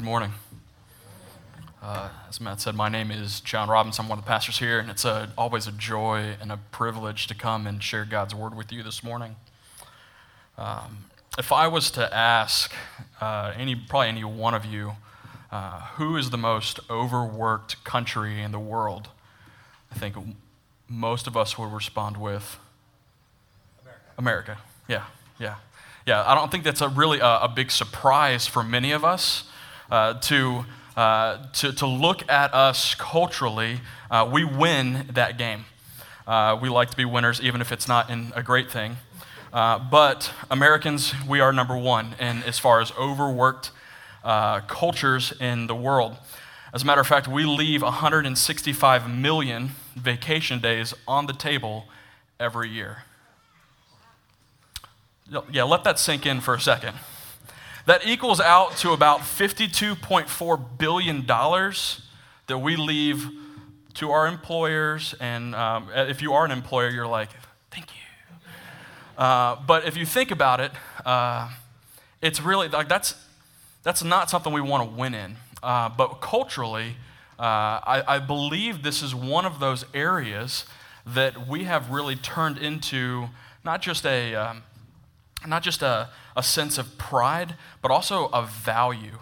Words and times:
good 0.00 0.06
morning. 0.06 0.32
Uh, 1.82 2.08
as 2.26 2.40
Matt 2.40 2.58
said, 2.58 2.74
my 2.74 2.88
name 2.88 3.10
is 3.10 3.40
John 3.40 3.68
Robbins. 3.68 3.98
I'm 3.98 4.08
one 4.08 4.18
of 4.18 4.24
the 4.24 4.28
pastors 4.28 4.58
here, 4.58 4.78
and 4.78 4.90
it's 4.90 5.04
a, 5.04 5.28
always 5.36 5.66
a 5.66 5.72
joy 5.72 6.36
and 6.40 6.50
a 6.50 6.58
privilege 6.72 7.26
to 7.26 7.34
come 7.34 7.66
and 7.66 7.82
share 7.82 8.06
God's 8.06 8.34
word 8.34 8.56
with 8.56 8.72
you 8.72 8.82
this 8.82 9.04
morning. 9.04 9.36
Um, 10.56 11.04
if 11.36 11.52
I 11.52 11.68
was 11.68 11.90
to 11.90 12.16
ask 12.16 12.72
uh, 13.20 13.52
any, 13.54 13.76
probably 13.76 14.08
any 14.08 14.24
one 14.24 14.54
of 14.54 14.64
you, 14.64 14.92
uh, 15.52 15.80
who 15.96 16.16
is 16.16 16.30
the 16.30 16.38
most 16.38 16.80
overworked 16.88 17.84
country 17.84 18.40
in 18.40 18.52
the 18.52 18.58
world, 18.58 19.10
I 19.94 19.98
think 19.98 20.16
most 20.88 21.26
of 21.26 21.36
us 21.36 21.58
would 21.58 21.74
respond 21.74 22.16
with 22.16 22.58
America. 23.82 24.04
America. 24.16 24.58
Yeah, 24.88 25.04
yeah. 25.38 25.56
Yeah, 26.06 26.24
I 26.26 26.34
don't 26.34 26.50
think 26.50 26.64
that's 26.64 26.80
a 26.80 26.88
really 26.88 27.18
a, 27.18 27.40
a 27.40 27.52
big 27.54 27.70
surprise 27.70 28.46
for 28.46 28.62
many 28.62 28.92
of 28.92 29.04
us 29.04 29.44
uh, 29.90 30.14
to, 30.14 30.64
uh, 30.96 31.38
to, 31.54 31.72
to 31.72 31.86
look 31.86 32.28
at 32.30 32.54
us 32.54 32.94
culturally. 32.94 33.80
Uh, 34.10 34.28
we 34.30 34.44
win 34.44 35.06
that 35.12 35.36
game. 35.38 35.64
Uh, 36.26 36.58
we 36.60 36.68
like 36.68 36.90
to 36.90 36.96
be 36.96 37.04
winners, 37.04 37.40
even 37.40 37.60
if 37.60 37.72
it's 37.72 37.88
not 37.88 38.08
in 38.08 38.32
a 38.36 38.42
great 38.42 38.70
thing. 38.70 38.96
Uh, 39.52 39.78
but 39.78 40.32
Americans, 40.50 41.12
we 41.26 41.40
are 41.40 41.52
number 41.52 41.76
one 41.76 42.14
in 42.20 42.42
as 42.44 42.58
far 42.58 42.80
as 42.80 42.92
overworked 42.92 43.72
uh, 44.22 44.60
cultures 44.60 45.32
in 45.40 45.66
the 45.66 45.74
world. 45.74 46.16
As 46.72 46.82
a 46.82 46.86
matter 46.86 47.00
of 47.00 47.06
fact, 47.06 47.26
we 47.26 47.44
leave 47.44 47.82
165 47.82 49.10
million 49.10 49.70
vacation 49.96 50.60
days 50.60 50.94
on 51.08 51.26
the 51.26 51.32
table 51.32 51.86
every 52.38 52.68
year. 52.68 53.04
Yeah, 55.50 55.64
let 55.64 55.82
that 55.84 55.98
sink 55.98 56.26
in 56.26 56.40
for 56.40 56.54
a 56.54 56.60
second. 56.60 56.96
That 57.90 58.06
equals 58.06 58.40
out 58.40 58.76
to 58.76 58.92
about 58.92 59.18
$52.4 59.18 60.78
billion 60.78 61.26
that 61.26 62.58
we 62.58 62.76
leave 62.76 63.28
to 63.94 64.12
our 64.12 64.28
employers. 64.28 65.16
And 65.18 65.56
um, 65.56 65.88
if 65.92 66.22
you 66.22 66.32
are 66.32 66.44
an 66.44 66.52
employer, 66.52 66.88
you're 66.88 67.08
like, 67.08 67.30
thank 67.72 67.86
you. 67.88 68.38
Uh, 69.18 69.56
but 69.66 69.88
if 69.88 69.96
you 69.96 70.06
think 70.06 70.30
about 70.30 70.60
it, 70.60 70.70
uh, 71.04 71.50
it's 72.22 72.40
really 72.40 72.68
like 72.68 72.88
that's, 72.88 73.16
that's 73.82 74.04
not 74.04 74.30
something 74.30 74.52
we 74.52 74.60
want 74.60 74.88
to 74.88 74.96
win 74.96 75.12
in. 75.12 75.34
Uh, 75.60 75.88
but 75.88 76.20
culturally, 76.20 76.94
uh, 77.40 77.42
I, 77.42 78.04
I 78.06 78.18
believe 78.20 78.84
this 78.84 79.02
is 79.02 79.16
one 79.16 79.44
of 79.44 79.58
those 79.58 79.84
areas 79.92 80.64
that 81.04 81.48
we 81.48 81.64
have 81.64 81.90
really 81.90 82.14
turned 82.14 82.56
into 82.56 83.30
not 83.64 83.82
just 83.82 84.06
a. 84.06 84.36
Um, 84.36 84.62
not 85.46 85.62
just 85.62 85.82
a, 85.82 86.08
a 86.36 86.42
sense 86.42 86.78
of 86.78 86.98
pride, 86.98 87.54
but 87.82 87.90
also 87.90 88.26
a 88.28 88.42
value. 88.44 89.18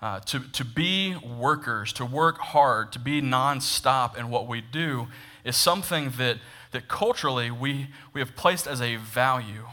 Uh, 0.00 0.20
to, 0.20 0.38
to 0.52 0.64
be 0.64 1.16
workers, 1.16 1.92
to 1.92 2.04
work 2.06 2.38
hard, 2.38 2.92
to 2.92 3.00
be 3.00 3.20
nonstop 3.20 4.16
in 4.16 4.30
what 4.30 4.46
we 4.46 4.60
do 4.60 5.08
is 5.44 5.56
something 5.56 6.12
that, 6.18 6.36
that 6.70 6.86
culturally 6.86 7.50
we, 7.50 7.88
we 8.12 8.20
have 8.20 8.36
placed 8.36 8.68
as 8.68 8.80
a 8.80 8.94
value. 8.94 9.64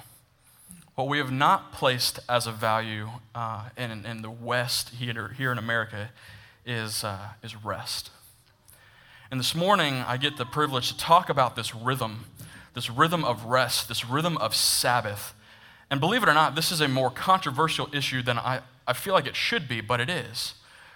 What 0.95 1.07
we 1.07 1.19
have 1.19 1.31
not 1.31 1.71
placed 1.71 2.19
as 2.27 2.47
a 2.47 2.51
value 2.51 3.09
uh, 3.35 3.69
in, 3.77 4.03
in 4.03 4.23
the 4.23 4.31
West, 4.31 4.89
here, 4.95 5.35
here 5.37 5.51
in 5.51 5.59
America, 5.59 6.09
is, 6.65 7.03
uh, 7.03 7.29
is 7.43 7.63
rest. 7.63 8.09
And 9.29 9.39
this 9.39 9.53
morning, 9.53 9.95
I 10.07 10.17
get 10.17 10.37
the 10.37 10.45
privilege 10.45 10.91
to 10.91 10.97
talk 10.97 11.29
about 11.29 11.55
this 11.55 11.75
rhythm, 11.75 12.25
this 12.73 12.89
rhythm 12.89 13.23
of 13.23 13.45
rest, 13.45 13.89
this 13.89 14.05
rhythm 14.05 14.37
of 14.37 14.55
Sabbath 14.55 15.34
and 15.89 15.99
believe 15.99 16.23
it 16.23 16.29
or 16.29 16.33
not, 16.33 16.55
this 16.55 16.71
is 16.71 16.81
a 16.81 16.87
more 16.87 17.11
controversial 17.11 17.89
issue 17.93 18.21
than 18.21 18.39
I, 18.39 18.61
I 18.87 18.93
feel 18.93 19.13
like 19.13 19.27
it 19.27 19.35
should 19.35 19.67
be, 19.67 19.81
but 19.81 19.99
it 19.99 20.09
is. 20.09 20.55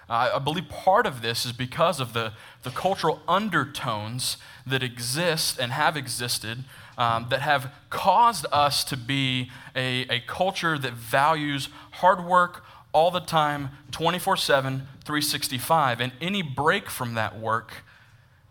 Uh, 0.10 0.32
I 0.36 0.40
believe 0.40 0.68
part 0.70 1.06
of 1.06 1.22
this 1.22 1.46
is 1.46 1.52
because 1.52 2.00
of 2.00 2.14
the, 2.14 2.34
the 2.64 2.72
cultural 2.72 3.22
undertones 3.28 4.38
that 4.66 4.82
exist 4.82 5.60
and 5.60 5.72
have 5.72 5.96
existed 5.96 6.64
um, 6.98 7.28
that 7.30 7.42
have 7.42 7.72
caused 7.92 8.48
us 8.52 8.84
to 8.86 8.98
be 8.98 9.52
a, 9.76 10.02
a 10.10 10.20
culture 10.22 10.80
that 10.80 10.94
values 10.94 11.70
hard 11.92 12.26
work 12.26 12.66
all 12.92 13.12
the 13.12 13.20
time, 13.20 13.70
24 13.92 14.36
7, 14.36 14.88
365. 15.06 16.02
And 16.02 16.12
any 16.20 16.42
break 16.42 16.90
from 16.90 17.14
that 17.14 17.40
work 17.40 17.84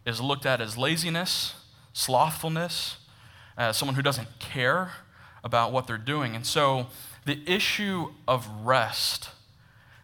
is 0.07 0.21
looked 0.21 0.47
at 0.47 0.61
as 0.61 0.79
laziness, 0.79 1.55
slothfulness, 1.93 2.99
as 3.57 3.77
someone 3.77 3.97
who 3.97 4.03
doesn't 4.03 4.39
care 4.39 4.93
about 5.45 5.73
what 5.73 5.87
they're 5.87 5.99
doing. 5.99 6.35
And 6.35 6.47
so 6.47 6.87
the 7.25 7.41
issue 7.47 8.13
of 8.27 8.49
rest, 8.65 9.31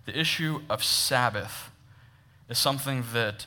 the 0.06 0.18
issue 0.18 0.62
of 0.68 0.84
Sabbath, 0.84 1.70
is 2.48 2.58
something 2.58 3.04
that 3.12 3.46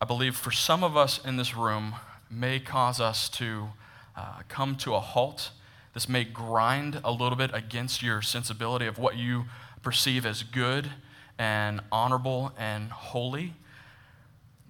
I 0.00 0.04
believe 0.04 0.36
for 0.36 0.52
some 0.52 0.84
of 0.84 0.96
us 0.96 1.18
in 1.24 1.36
this 1.36 1.56
room 1.56 1.96
may 2.30 2.60
cause 2.60 3.00
us 3.00 3.28
to 3.30 3.68
uh, 4.16 4.42
come 4.48 4.76
to 4.76 4.94
a 4.94 5.00
halt. 5.00 5.50
This 5.94 6.08
may 6.08 6.24
grind 6.24 7.00
a 7.02 7.10
little 7.10 7.36
bit 7.36 7.50
against 7.52 8.02
your 8.02 8.22
sensibility 8.22 8.86
of 8.86 8.98
what 8.98 9.16
you 9.16 9.46
perceive 9.82 10.24
as 10.24 10.42
good 10.42 10.90
and 11.38 11.80
honorable 11.90 12.52
and 12.56 12.90
holy. 12.90 13.54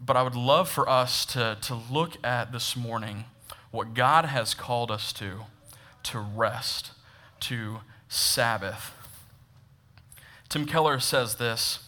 But 0.05 0.17
I 0.17 0.23
would 0.23 0.37
love 0.37 0.69
for 0.69 0.89
us 0.89 1.27
to, 1.27 1.59
to 1.63 1.75
look 1.75 2.25
at 2.25 2.53
this 2.53 2.77
morning 2.77 3.25
what 3.71 3.95
God 3.95 4.27
has 4.27 4.55
called 4.55 4.91
us 4.91 5.13
to 5.15 5.43
to 6.05 6.19
rest, 6.19 6.93
to 7.41 7.81
Sabbath. 8.09 8.93
Tim 10.49 10.67
Keller 10.67 10.99
says 10.99 11.37
this. 11.37 11.81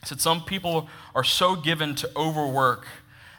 He 0.00 0.06
said, 0.06 0.20
Some 0.20 0.44
people 0.44 0.88
are 1.14 1.24
so 1.24 1.56
given 1.56 1.94
to 1.96 2.10
overwork 2.16 2.86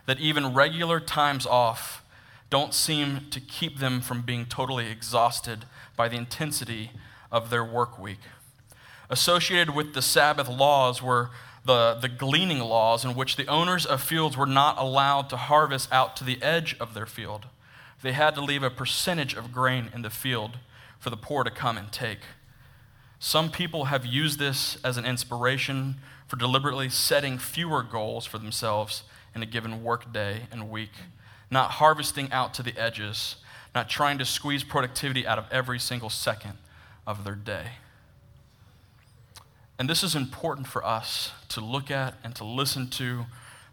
that 0.05 0.19
even 0.19 0.53
regular 0.53 0.99
times 0.99 1.45
off 1.45 2.03
don't 2.49 2.73
seem 2.73 3.27
to 3.29 3.39
keep 3.39 3.77
them 3.77 4.01
from 4.01 4.23
being 4.23 4.45
totally 4.45 4.89
exhausted 4.89 5.65
by 5.95 6.09
the 6.09 6.17
intensity 6.17 6.91
of 7.31 7.49
their 7.51 7.63
work 7.63 7.99
week. 7.99 8.19
Associated 9.09 9.75
with 9.75 9.93
the 9.93 10.01
Sabbath 10.01 10.49
laws 10.49 11.01
were 11.01 11.29
the, 11.65 11.95
the 12.01 12.09
gleaning 12.09 12.59
laws, 12.59 13.05
in 13.05 13.13
which 13.15 13.35
the 13.35 13.45
owners 13.47 13.85
of 13.85 14.01
fields 14.01 14.35
were 14.35 14.47
not 14.47 14.79
allowed 14.79 15.29
to 15.29 15.37
harvest 15.37 15.91
out 15.91 16.15
to 16.15 16.23
the 16.23 16.41
edge 16.41 16.75
of 16.79 16.93
their 16.93 17.05
field 17.05 17.45
they 18.01 18.13
had 18.13 18.35
to 18.35 18.41
leave 18.41 18.63
a 18.63 18.69
percentage 18.69 19.33
of 19.33 19.51
grain 19.51 19.89
in 19.93 20.01
the 20.01 20.09
field 20.09 20.57
for 20.99 21.09
the 21.09 21.17
poor 21.17 21.43
to 21.43 21.51
come 21.51 21.77
and 21.77 21.91
take. 21.91 22.19
Some 23.19 23.51
people 23.51 23.85
have 23.85 24.05
used 24.05 24.39
this 24.39 24.77
as 24.83 24.97
an 24.97 25.05
inspiration 25.05 25.95
for 26.27 26.37
deliberately 26.37 26.89
setting 26.89 27.37
fewer 27.37 27.83
goals 27.83 28.25
for 28.25 28.37
themselves 28.37 29.03
in 29.35 29.43
a 29.43 29.45
given 29.45 29.83
work 29.83 30.13
day 30.13 30.43
and 30.51 30.69
week, 30.69 30.91
not 31.51 31.71
harvesting 31.71 32.31
out 32.31 32.53
to 32.53 32.63
the 32.63 32.77
edges, 32.77 33.37
not 33.75 33.89
trying 33.89 34.17
to 34.17 34.25
squeeze 34.25 34.63
productivity 34.63 35.27
out 35.27 35.37
of 35.37 35.45
every 35.51 35.79
single 35.79 36.09
second 36.09 36.57
of 37.05 37.23
their 37.23 37.35
day. 37.35 37.71
And 39.77 39.89
this 39.89 40.03
is 40.03 40.15
important 40.15 40.67
for 40.67 40.85
us 40.85 41.31
to 41.49 41.61
look 41.61 41.89
at 41.89 42.15
and 42.23 42.35
to 42.35 42.43
listen 42.43 42.89
to, 42.91 43.25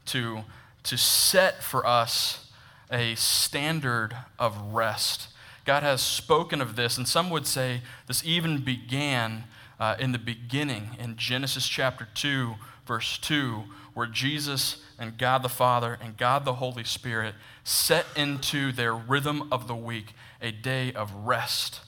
to, 0.07 0.41
to 0.85 0.97
set 0.97 1.63
for 1.63 1.87
us 1.87 2.46
a 2.91 3.15
standard 3.15 4.17
of 4.39 4.57
rest. 4.73 5.29
God 5.65 5.83
has 5.83 6.01
spoken 6.01 6.61
of 6.61 6.77
this, 6.77 6.97
and 6.97 7.09
some 7.09 7.31
would 7.31 7.47
say 7.47 7.83
this 8.07 8.25
even 8.25 8.63
began 8.63 9.45
uh, 9.81 9.97
in 9.99 10.13
the 10.13 10.19
beginning 10.19 10.91
in 10.99 11.17
Genesis 11.17 11.67
chapter 11.67 12.09
2, 12.15 12.55
verse 12.87 13.19
2, 13.19 13.65
where 13.95 14.07
Jesus 14.07 14.83
and 14.99 15.19
God 15.19 15.43
the 15.43 15.49
Father 15.49 15.99
and 16.01 16.17
God 16.17 16.45
the 16.45 16.55
Holy 16.55 16.85
Spirit 16.85 17.35
set 17.65 18.07
into 18.15 18.73
their 18.73 18.95
rhythm 18.95 19.49
of 19.53 19.67
the 19.67 19.75
week 19.75 20.15
a 20.41 20.53
day 20.53 20.93
of 20.93 21.13
rest, 21.13 21.81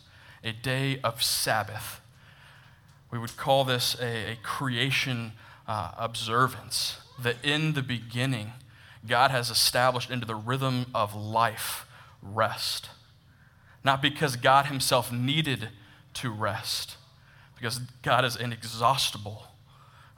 a 0.42 0.52
day 0.52 1.00
of 1.04 1.22
Sabbath. 1.22 2.00
We 3.10 3.18
would 3.18 3.36
call 3.36 3.64
this 3.64 3.96
a, 4.00 4.32
a 4.32 4.36
creation 4.42 5.32
uh, 5.66 5.92
observance, 5.96 6.98
that 7.22 7.36
in 7.42 7.74
the 7.74 7.82
beginning, 7.82 8.52
God 9.06 9.30
has 9.30 9.50
established 9.50 10.10
into 10.10 10.26
the 10.26 10.34
rhythm 10.34 10.86
of 10.94 11.14
life 11.14 11.86
rest. 12.22 12.88
Not 13.84 14.02
because 14.02 14.36
God 14.36 14.66
Himself 14.66 15.12
needed 15.12 15.68
to 16.14 16.30
rest, 16.30 16.96
because 17.54 17.78
God 18.02 18.24
is 18.24 18.36
inexhaustible. 18.36 19.46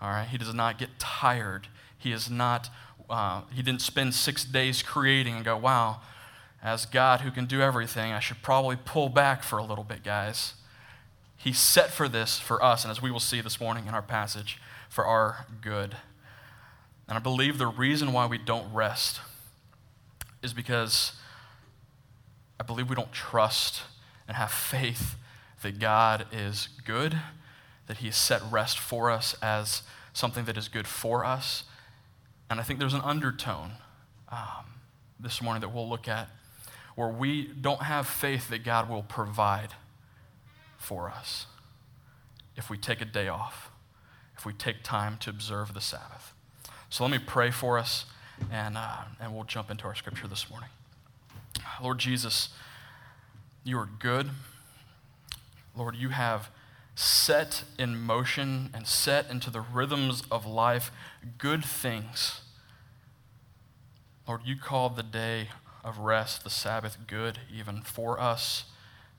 All 0.01 0.11
right, 0.11 0.27
He 0.29 0.39
does 0.39 0.55
not 0.55 0.79
get 0.79 0.99
tired. 0.99 1.69
He 1.99 2.13
is 2.13 2.31
not. 2.31 2.71
Uh, 3.09 3.43
he 3.53 3.61
didn't 3.61 3.83
spend 3.83 4.15
six 4.15 4.45
days 4.45 4.83
creating 4.83 5.35
and 5.35 5.45
go, 5.45 5.57
"Wow, 5.57 6.01
as 6.63 6.87
God 6.87 7.23
who 7.23 7.31
can 7.31 7.47
do 7.47 7.61
everything, 7.61 8.13
I 8.13 8.21
should 8.21 8.41
probably 8.41 8.77
pull 8.77 9.09
back 9.09 9.43
for 9.43 9.59
a 9.59 9.65
little 9.65 9.85
bit, 9.85 10.03
guys." 10.03 10.55
He 11.37 11.53
set 11.53 11.91
for 11.91 12.09
this 12.09 12.39
for 12.39 12.63
us, 12.63 12.85
and 12.85 12.91
as 12.91 13.03
we 13.03 13.11
will 13.11 13.21
see 13.21 13.41
this 13.41 13.61
morning 13.61 13.87
in 13.87 13.95
our 13.95 14.03
passage, 14.03 14.59
for 14.89 15.07
our 15.07 15.47
good. 15.61 15.97
And 17.11 17.19
I 17.19 17.21
believe 17.21 17.59
the 17.59 17.67
reason 17.67 18.13
why 18.13 18.27
we 18.27 18.39
don't 18.39 18.73
rest 18.73 19.21
is 20.45 20.53
because 20.53 21.15
I 22.61 22.63
believe 22.63 22.89
we 22.89 22.95
don't 22.95 23.11
trust 23.11 23.83
and 24.29 24.37
have 24.37 24.53
faith 24.53 25.17
that 25.63 25.81
God 25.81 26.27
is 26.31 26.69
good, 26.85 27.19
that 27.89 27.97
He 27.97 28.07
has 28.07 28.17
set 28.17 28.41
rest 28.49 28.79
for 28.79 29.11
us 29.11 29.35
as 29.43 29.83
something 30.13 30.45
that 30.45 30.57
is 30.57 30.69
good 30.69 30.87
for 30.87 31.25
us. 31.25 31.65
And 32.49 32.61
I 32.61 32.63
think 32.63 32.79
there's 32.79 32.95
an 32.95 33.03
undertone 33.03 33.73
um, 34.29 34.79
this 35.19 35.43
morning 35.43 35.63
that 35.63 35.71
we'll 35.71 35.89
look 35.89 36.07
at 36.07 36.29
where 36.95 37.09
we 37.09 37.49
don't 37.49 37.83
have 37.83 38.07
faith 38.07 38.49
that 38.51 38.63
God 38.63 38.89
will 38.89 39.03
provide 39.03 39.75
for 40.79 41.11
us 41.11 41.47
if 42.57 42.71
we 42.71 42.79
take 42.79 43.01
a 43.01 43.05
day 43.05 43.27
off, 43.27 43.73
if 44.39 44.47
we 44.47 44.53
take 44.53 44.85
time 44.85 45.17
to 45.19 45.31
observe 45.31 45.75
the 45.75 45.81
Sabbath. 45.81 46.35
So 46.91 47.05
let 47.05 47.13
me 47.13 47.21
pray 47.25 47.53
for 47.53 47.79
us, 47.79 48.05
and, 48.51 48.77
uh, 48.77 49.05
and 49.21 49.33
we'll 49.33 49.45
jump 49.45 49.71
into 49.71 49.85
our 49.85 49.95
scripture 49.95 50.27
this 50.27 50.51
morning. 50.51 50.69
Lord 51.81 51.99
Jesus, 51.99 52.49
you 53.63 53.79
are 53.79 53.89
good. 54.01 54.31
Lord, 55.77 55.95
you 55.95 56.09
have 56.09 56.51
set 56.97 57.63
in 57.79 57.97
motion 57.97 58.71
and 58.75 58.89
set 58.89 59.31
into 59.31 59.51
the 59.51 59.61
rhythms 59.61 60.25
of 60.33 60.45
life 60.45 60.91
good 61.39 61.65
things. 61.65 62.41
Lord, 64.27 64.41
you 64.45 64.57
called 64.57 64.97
the 64.97 65.05
day 65.05 65.51
of 65.85 65.99
rest, 65.99 66.43
the 66.43 66.51
Sabbath, 66.51 66.99
good 67.07 67.39
even 67.57 67.83
for 67.83 68.19
us, 68.21 68.65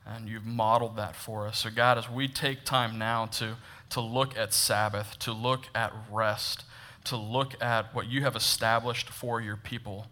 and 0.04 0.28
you've 0.28 0.44
modeled 0.44 0.96
that 0.96 1.16
for 1.16 1.46
us. 1.46 1.60
So, 1.60 1.70
God, 1.70 1.96
as 1.96 2.10
we 2.10 2.28
take 2.28 2.64
time 2.66 2.98
now 2.98 3.24
to, 3.26 3.56
to 3.88 4.02
look 4.02 4.36
at 4.36 4.52
Sabbath, 4.52 5.18
to 5.20 5.32
look 5.32 5.68
at 5.74 5.90
rest, 6.10 6.64
to 7.04 7.16
look 7.16 7.60
at 7.62 7.94
what 7.94 8.08
you 8.08 8.22
have 8.22 8.36
established 8.36 9.08
for 9.08 9.40
your 9.40 9.56
people, 9.56 10.06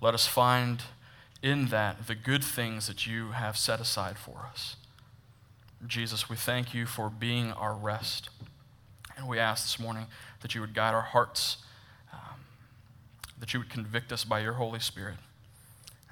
let 0.00 0.14
us 0.14 0.26
find 0.26 0.82
in 1.42 1.66
that 1.66 2.06
the 2.06 2.14
good 2.14 2.42
things 2.42 2.86
that 2.86 3.06
you 3.06 3.32
have 3.32 3.56
set 3.56 3.80
aside 3.80 4.18
for 4.18 4.48
us. 4.50 4.76
Jesus, 5.86 6.30
we 6.30 6.36
thank 6.36 6.72
you 6.72 6.86
for 6.86 7.10
being 7.10 7.52
our 7.52 7.74
rest. 7.74 8.30
And 9.16 9.28
we 9.28 9.38
ask 9.38 9.64
this 9.64 9.78
morning 9.78 10.06
that 10.40 10.54
you 10.54 10.60
would 10.60 10.74
guide 10.74 10.94
our 10.94 11.02
hearts, 11.02 11.58
um, 12.12 12.40
that 13.38 13.52
you 13.52 13.60
would 13.60 13.68
convict 13.68 14.12
us 14.12 14.24
by 14.24 14.40
your 14.40 14.54
Holy 14.54 14.80
Spirit. 14.80 15.16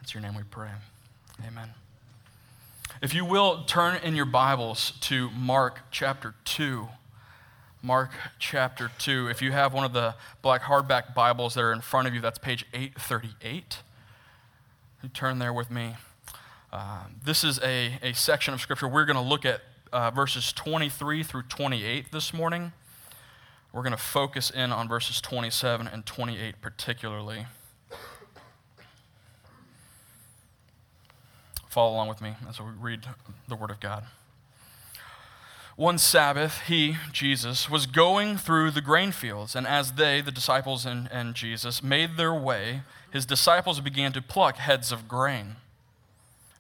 It's 0.02 0.14
your 0.14 0.22
name 0.22 0.34
we 0.34 0.42
pray. 0.42 0.70
Amen. 1.46 1.70
If 3.00 3.14
you 3.14 3.24
will, 3.24 3.64
turn 3.64 3.96
in 4.02 4.14
your 4.14 4.26
Bibles 4.26 4.92
to 5.02 5.30
Mark 5.30 5.80
chapter 5.90 6.34
2. 6.44 6.88
Mark 7.84 8.10
chapter 8.38 8.92
2. 8.98 9.26
If 9.28 9.42
you 9.42 9.50
have 9.50 9.74
one 9.74 9.84
of 9.84 9.92
the 9.92 10.14
black 10.40 10.62
hardback 10.62 11.14
Bibles 11.14 11.54
that 11.54 11.62
are 11.62 11.72
in 11.72 11.80
front 11.80 12.06
of 12.06 12.14
you, 12.14 12.20
that's 12.20 12.38
page 12.38 12.64
838. 12.72 13.78
You 15.02 15.08
turn 15.08 15.40
there 15.40 15.52
with 15.52 15.68
me. 15.68 15.96
Uh, 16.72 17.06
this 17.24 17.42
is 17.42 17.58
a, 17.58 17.98
a 18.00 18.12
section 18.12 18.54
of 18.54 18.60
Scripture. 18.60 18.86
We're 18.86 19.04
going 19.04 19.16
to 19.16 19.22
look 19.22 19.44
at 19.44 19.62
uh, 19.92 20.12
verses 20.12 20.52
23 20.52 21.24
through 21.24 21.42
28 21.42 22.12
this 22.12 22.32
morning. 22.32 22.70
We're 23.72 23.82
going 23.82 23.90
to 23.90 23.96
focus 23.96 24.48
in 24.50 24.70
on 24.70 24.86
verses 24.86 25.20
27 25.20 25.88
and 25.88 26.06
28 26.06 26.60
particularly. 26.60 27.46
Follow 31.68 31.94
along 31.94 32.08
with 32.08 32.20
me 32.20 32.34
as 32.48 32.60
we 32.60 32.66
read 32.78 33.06
the 33.48 33.56
Word 33.56 33.72
of 33.72 33.80
God. 33.80 34.04
One 35.82 35.98
Sabbath, 35.98 36.60
he, 36.68 36.96
Jesus, 37.10 37.68
was 37.68 37.86
going 37.86 38.36
through 38.36 38.70
the 38.70 38.80
grain 38.80 39.10
fields, 39.10 39.56
and 39.56 39.66
as 39.66 39.94
they, 39.94 40.20
the 40.20 40.30
disciples 40.30 40.86
and, 40.86 41.08
and 41.10 41.34
Jesus, 41.34 41.82
made 41.82 42.16
their 42.16 42.32
way, 42.32 42.82
his 43.12 43.26
disciples 43.26 43.80
began 43.80 44.12
to 44.12 44.22
pluck 44.22 44.58
heads 44.58 44.92
of 44.92 45.08
grain. 45.08 45.56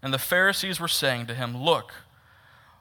And 0.02 0.12
the 0.12 0.18
Pharisees 0.18 0.80
were 0.80 0.88
saying 0.88 1.26
to 1.26 1.36
him, 1.36 1.56
Look, 1.56 1.92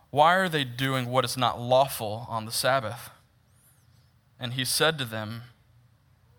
why 0.09 0.33
are 0.33 0.49
they 0.49 0.63
doing 0.63 1.11
what 1.11 1.25
is 1.25 1.37
not 1.37 1.61
lawful 1.61 2.25
on 2.27 2.45
the 2.45 2.51
Sabbath? 2.51 3.11
And 4.39 4.53
he 4.53 4.65
said 4.65 4.97
to 4.97 5.05
them, 5.05 5.43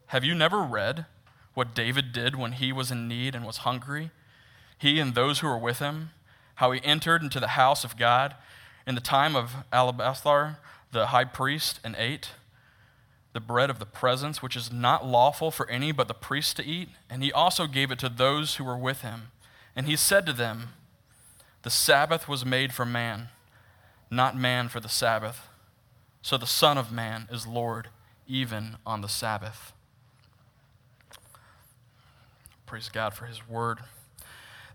Have 0.06 0.24
you 0.24 0.34
never 0.34 0.62
read 0.62 1.06
what 1.54 1.76
David 1.76 2.12
did 2.12 2.34
when 2.34 2.54
he 2.54 2.72
was 2.72 2.90
in 2.90 3.06
need 3.06 3.36
and 3.36 3.46
was 3.46 3.58
hungry? 3.58 4.10
He 4.76 4.98
and 4.98 5.14
those 5.14 5.38
who 5.38 5.46
were 5.46 5.56
with 5.56 5.78
him, 5.78 6.10
how 6.56 6.72
he 6.72 6.80
entered 6.82 7.22
into 7.22 7.38
the 7.38 7.54
house 7.54 7.84
of 7.84 7.96
God 7.96 8.34
in 8.86 8.94
the 8.94 9.00
time 9.00 9.36
of 9.36 9.54
Abiathar, 9.72 10.58
the 10.90 11.06
high 11.06 11.24
priest, 11.24 11.80
and 11.84 11.94
ate 11.98 12.30
the 13.32 13.40
bread 13.40 13.70
of 13.70 13.78
the 13.78 13.86
presence, 13.86 14.42
which 14.42 14.56
is 14.56 14.70
not 14.70 15.06
lawful 15.06 15.50
for 15.50 15.68
any 15.70 15.90
but 15.90 16.08
the 16.08 16.14
priest 16.14 16.56
to 16.56 16.64
eat. 16.64 16.90
And 17.08 17.22
he 17.22 17.32
also 17.32 17.66
gave 17.66 17.90
it 17.90 17.98
to 18.00 18.08
those 18.08 18.56
who 18.56 18.64
were 18.64 18.76
with 18.76 19.00
him. 19.00 19.28
And 19.74 19.86
he 19.86 19.96
said 19.96 20.26
to 20.26 20.32
them, 20.32 20.70
The 21.62 21.70
Sabbath 21.70 22.28
was 22.28 22.44
made 22.44 22.72
for 22.74 22.84
man, 22.84 23.28
not 24.10 24.36
man 24.36 24.68
for 24.68 24.80
the 24.80 24.88
Sabbath. 24.88 25.48
So 26.20 26.36
the 26.36 26.46
Son 26.46 26.78
of 26.78 26.92
Man 26.92 27.26
is 27.32 27.46
Lord 27.46 27.88
even 28.28 28.76
on 28.86 29.00
the 29.00 29.08
Sabbath. 29.08 29.72
Praise 32.66 32.88
God 32.88 33.12
for 33.12 33.26
his 33.26 33.46
word. 33.48 33.80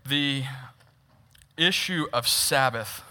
The 0.06 0.44
issue 1.56 2.06
of 2.12 2.28
Sabbath 2.28 3.02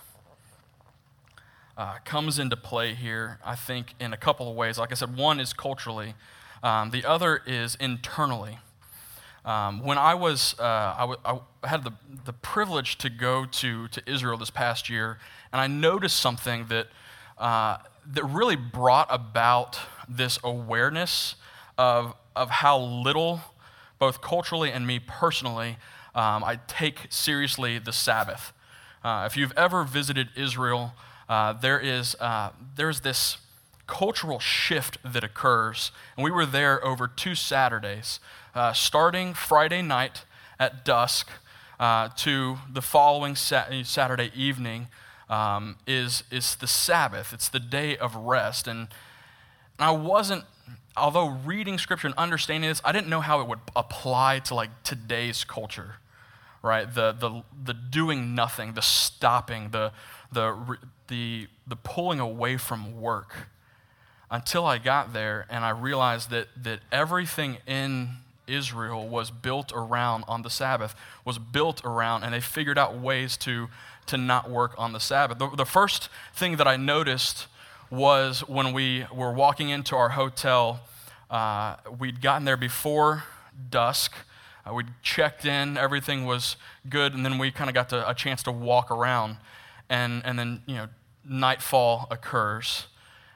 uh, 1.78 1.98
comes 2.04 2.40
into 2.40 2.58
play 2.58 2.96
here, 2.96 3.40
I 3.46 3.56
think, 3.56 3.94
in 4.00 4.12
a 4.12 4.18
couple 4.18 4.50
of 4.50 4.56
ways. 4.56 4.78
Like 4.80 4.92
I 4.92 4.96
said, 4.96 5.16
one 5.16 5.40
is 5.40 5.54
culturally, 5.54 6.16
um, 6.64 6.90
the 6.90 7.06
other 7.06 7.42
is 7.46 7.76
internally. 7.76 8.58
Um, 9.46 9.82
when 9.82 9.98
I 9.98 10.16
was, 10.16 10.56
uh, 10.60 10.64
I, 10.98 11.02
w- 11.02 11.20
I 11.64 11.68
had 11.68 11.84
the, 11.84 11.94
the 12.26 12.34
privilege 12.34 12.98
to 12.98 13.10
go 13.10 13.46
to, 13.46 13.88
to 13.88 14.02
Israel 14.06 14.38
this 14.38 14.50
past 14.50 14.90
year, 14.90 15.20
and 15.54 15.62
I 15.62 15.68
noticed 15.68 16.20
something 16.20 16.66
that, 16.68 16.88
uh, 17.38 17.78
that 18.08 18.26
really 18.26 18.58
brought 18.58 19.08
about 19.10 19.80
this 20.10 20.40
awareness 20.44 21.36
of, 21.78 22.16
of 22.36 22.50
how 22.50 22.78
little, 22.78 23.40
both 24.00 24.20
culturally 24.20 24.72
and 24.72 24.86
me 24.86 25.00
personally, 25.00 25.78
um, 26.16 26.44
I 26.44 26.60
take 26.68 27.08
seriously 27.10 27.78
the 27.78 27.94
Sabbath. 27.94 28.52
Uh, 29.04 29.24
if 29.30 29.38
you've 29.38 29.54
ever 29.56 29.84
visited 29.84 30.30
Israel, 30.36 30.94
uh, 31.30 31.54
there 31.54 31.80
is, 31.80 32.16
uh, 32.20 32.52
there's 32.76 33.02
this 33.02 33.38
cultural 33.88 34.40
shift 34.40 34.98
that 35.04 35.24
occurs. 35.24 35.92
And 36.16 36.24
we 36.24 36.32
were 36.32 36.46
there 36.46 36.84
over 36.86 37.08
two 37.08 37.36
Saturdays, 37.36 38.20
uh, 38.54 38.74
starting 38.74 39.34
Friday 39.34 39.82
night 39.82 40.24
at 40.60 40.84
dusk 40.86 41.30
uh, 41.80 42.10
to 42.18 42.58
the 42.72 42.82
following 42.82 43.36
Saturday 43.36 44.32
evening 44.36 44.88
um, 45.30 45.78
is, 45.86 46.24
is 46.32 46.56
the 46.56 46.68
Sabbath. 46.68 47.34
It's 47.34 47.50
the 47.50 47.60
day 47.60 47.98
of 47.98 48.16
rest. 48.16 48.68
And, 48.68 48.88
and 49.80 49.88
I 49.88 49.92
wasn't, 49.92 50.44
although 50.96 51.28
reading 51.30 51.78
scripture 51.78 52.08
and 52.08 52.18
understanding 52.18 52.70
this, 52.70 52.82
I 52.84 52.92
didn't 52.92 53.10
know 53.10 53.22
how 53.22 53.42
it 53.42 53.48
would 53.48 53.60
apply 53.76 54.40
to 54.40 54.56
like 54.56 54.84
today's 54.84 55.44
culture, 55.44 55.96
right? 56.64 56.92
The, 56.92 57.12
the, 57.12 57.44
the 57.64 57.74
doing 57.74 58.34
nothing, 58.34 58.74
the 58.74 58.82
stopping, 58.82 59.70
the, 59.70 59.92
the, 60.32 60.78
the, 61.08 61.48
the 61.66 61.76
pulling 61.76 62.20
away 62.20 62.58
from 62.58 63.00
work 63.00 63.48
until 64.30 64.66
I 64.66 64.78
got 64.78 65.14
there 65.14 65.46
and 65.50 65.64
I 65.64 65.70
realized 65.70 66.30
that, 66.32 66.48
that 66.64 66.80
everything 66.92 67.58
in 67.66 68.10
Israel 68.48 69.08
was 69.08 69.30
built 69.30 69.72
around 69.74 70.24
on 70.28 70.42
the 70.42 70.50
Sabbath, 70.50 70.96
was 71.26 71.38
built 71.38 71.84
around, 71.84 72.24
and 72.24 72.34
they 72.34 72.40
figured 72.40 72.78
out 72.78 72.98
ways 72.98 73.38
to, 73.38 73.68
to 74.08 74.18
not 74.18 74.50
work 74.50 74.74
on 74.78 74.94
the 74.94 75.00
Sabbath. 75.00 75.38
The, 75.38 75.50
the 75.50 75.66
first 75.66 76.10
thing 76.34 76.56
that 76.58 76.68
I 76.68 76.78
noticed 76.78 77.48
was 77.90 78.48
when 78.48 78.74
we 78.74 79.06
were 79.14 79.32
walking 79.32 79.70
into 79.70 79.96
our 79.96 80.10
hotel, 80.10 80.82
uh, 81.30 81.76
we'd 82.00 82.22
gotten 82.22 82.46
there 82.46 82.58
before 82.58 83.24
dusk. 83.70 84.14
Uh, 84.66 84.74
we'd 84.74 84.88
checked 85.02 85.46
in, 85.46 85.78
everything 85.78 86.26
was 86.26 86.58
good, 86.90 87.14
and 87.14 87.26
then 87.26 87.38
we 87.38 87.52
kind 87.52 87.70
of 87.70 87.74
got 87.74 87.90
to, 87.90 88.10
a 88.10 88.14
chance 88.14 88.44
to 88.44 88.52
walk 88.52 88.92
around. 88.92 89.38
And, 89.90 90.26
and 90.26 90.38
then, 90.38 90.62
you 90.66 90.76
know, 90.76 90.88
nightfall 91.24 92.08
occurs. 92.10 92.88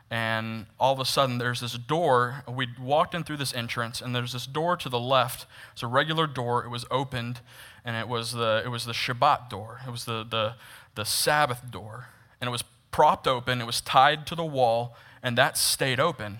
And 0.10 0.66
all 0.78 0.92
of 0.92 1.00
a 1.00 1.06
sudden 1.06 1.38
there's 1.38 1.62
this 1.62 1.74
door. 1.74 2.44
We 2.48 2.68
walked 2.80 3.16
in 3.16 3.24
through 3.24 3.38
this 3.38 3.54
entrance 3.54 4.02
and 4.02 4.14
there's 4.14 4.34
this 4.34 4.46
door 4.46 4.76
to 4.76 4.90
the 4.90 5.00
left. 5.00 5.46
It's 5.72 5.84
a 5.84 5.88
regular 5.88 6.28
door. 6.28 6.66
It 6.66 6.70
was 6.70 6.86
opened 6.92 7.40
and 7.86 7.96
it 7.96 8.08
was 8.10 8.34
the 8.34 8.62
it 8.66 8.68
was 8.68 8.86
the 8.86 8.92
shabbat 8.92 9.50
door. 9.50 9.80
It 9.88 9.90
was 9.90 10.04
the 10.04 10.26
the, 10.30 10.56
the 10.96 11.06
sabbath 11.06 11.72
door. 11.72 12.08
And 12.42 12.50
it 12.50 12.52
was 12.52 12.64
propped 12.92 13.26
open. 13.26 13.62
It 13.62 13.66
was 13.66 13.80
tied 13.80 14.28
to 14.28 14.36
the 14.36 14.44
wall 14.44 14.98
and 15.24 15.38
that 15.38 15.58
stayed 15.58 16.00
open. 16.00 16.40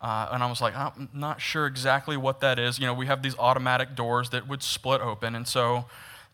Uh, 0.00 0.30
and 0.32 0.42
i 0.42 0.46
was 0.46 0.60
like 0.60 0.74
i'm 0.74 1.08
not 1.14 1.40
sure 1.40 1.66
exactly 1.66 2.16
what 2.16 2.40
that 2.40 2.58
is. 2.58 2.78
You 2.78 2.86
know 2.86 2.94
we 2.94 3.06
have 3.06 3.22
these 3.22 3.36
automatic 3.38 3.94
doors 3.94 4.30
that 4.30 4.48
would 4.48 4.62
split 4.62 5.02
open. 5.02 5.34
And 5.34 5.46
so 5.46 5.84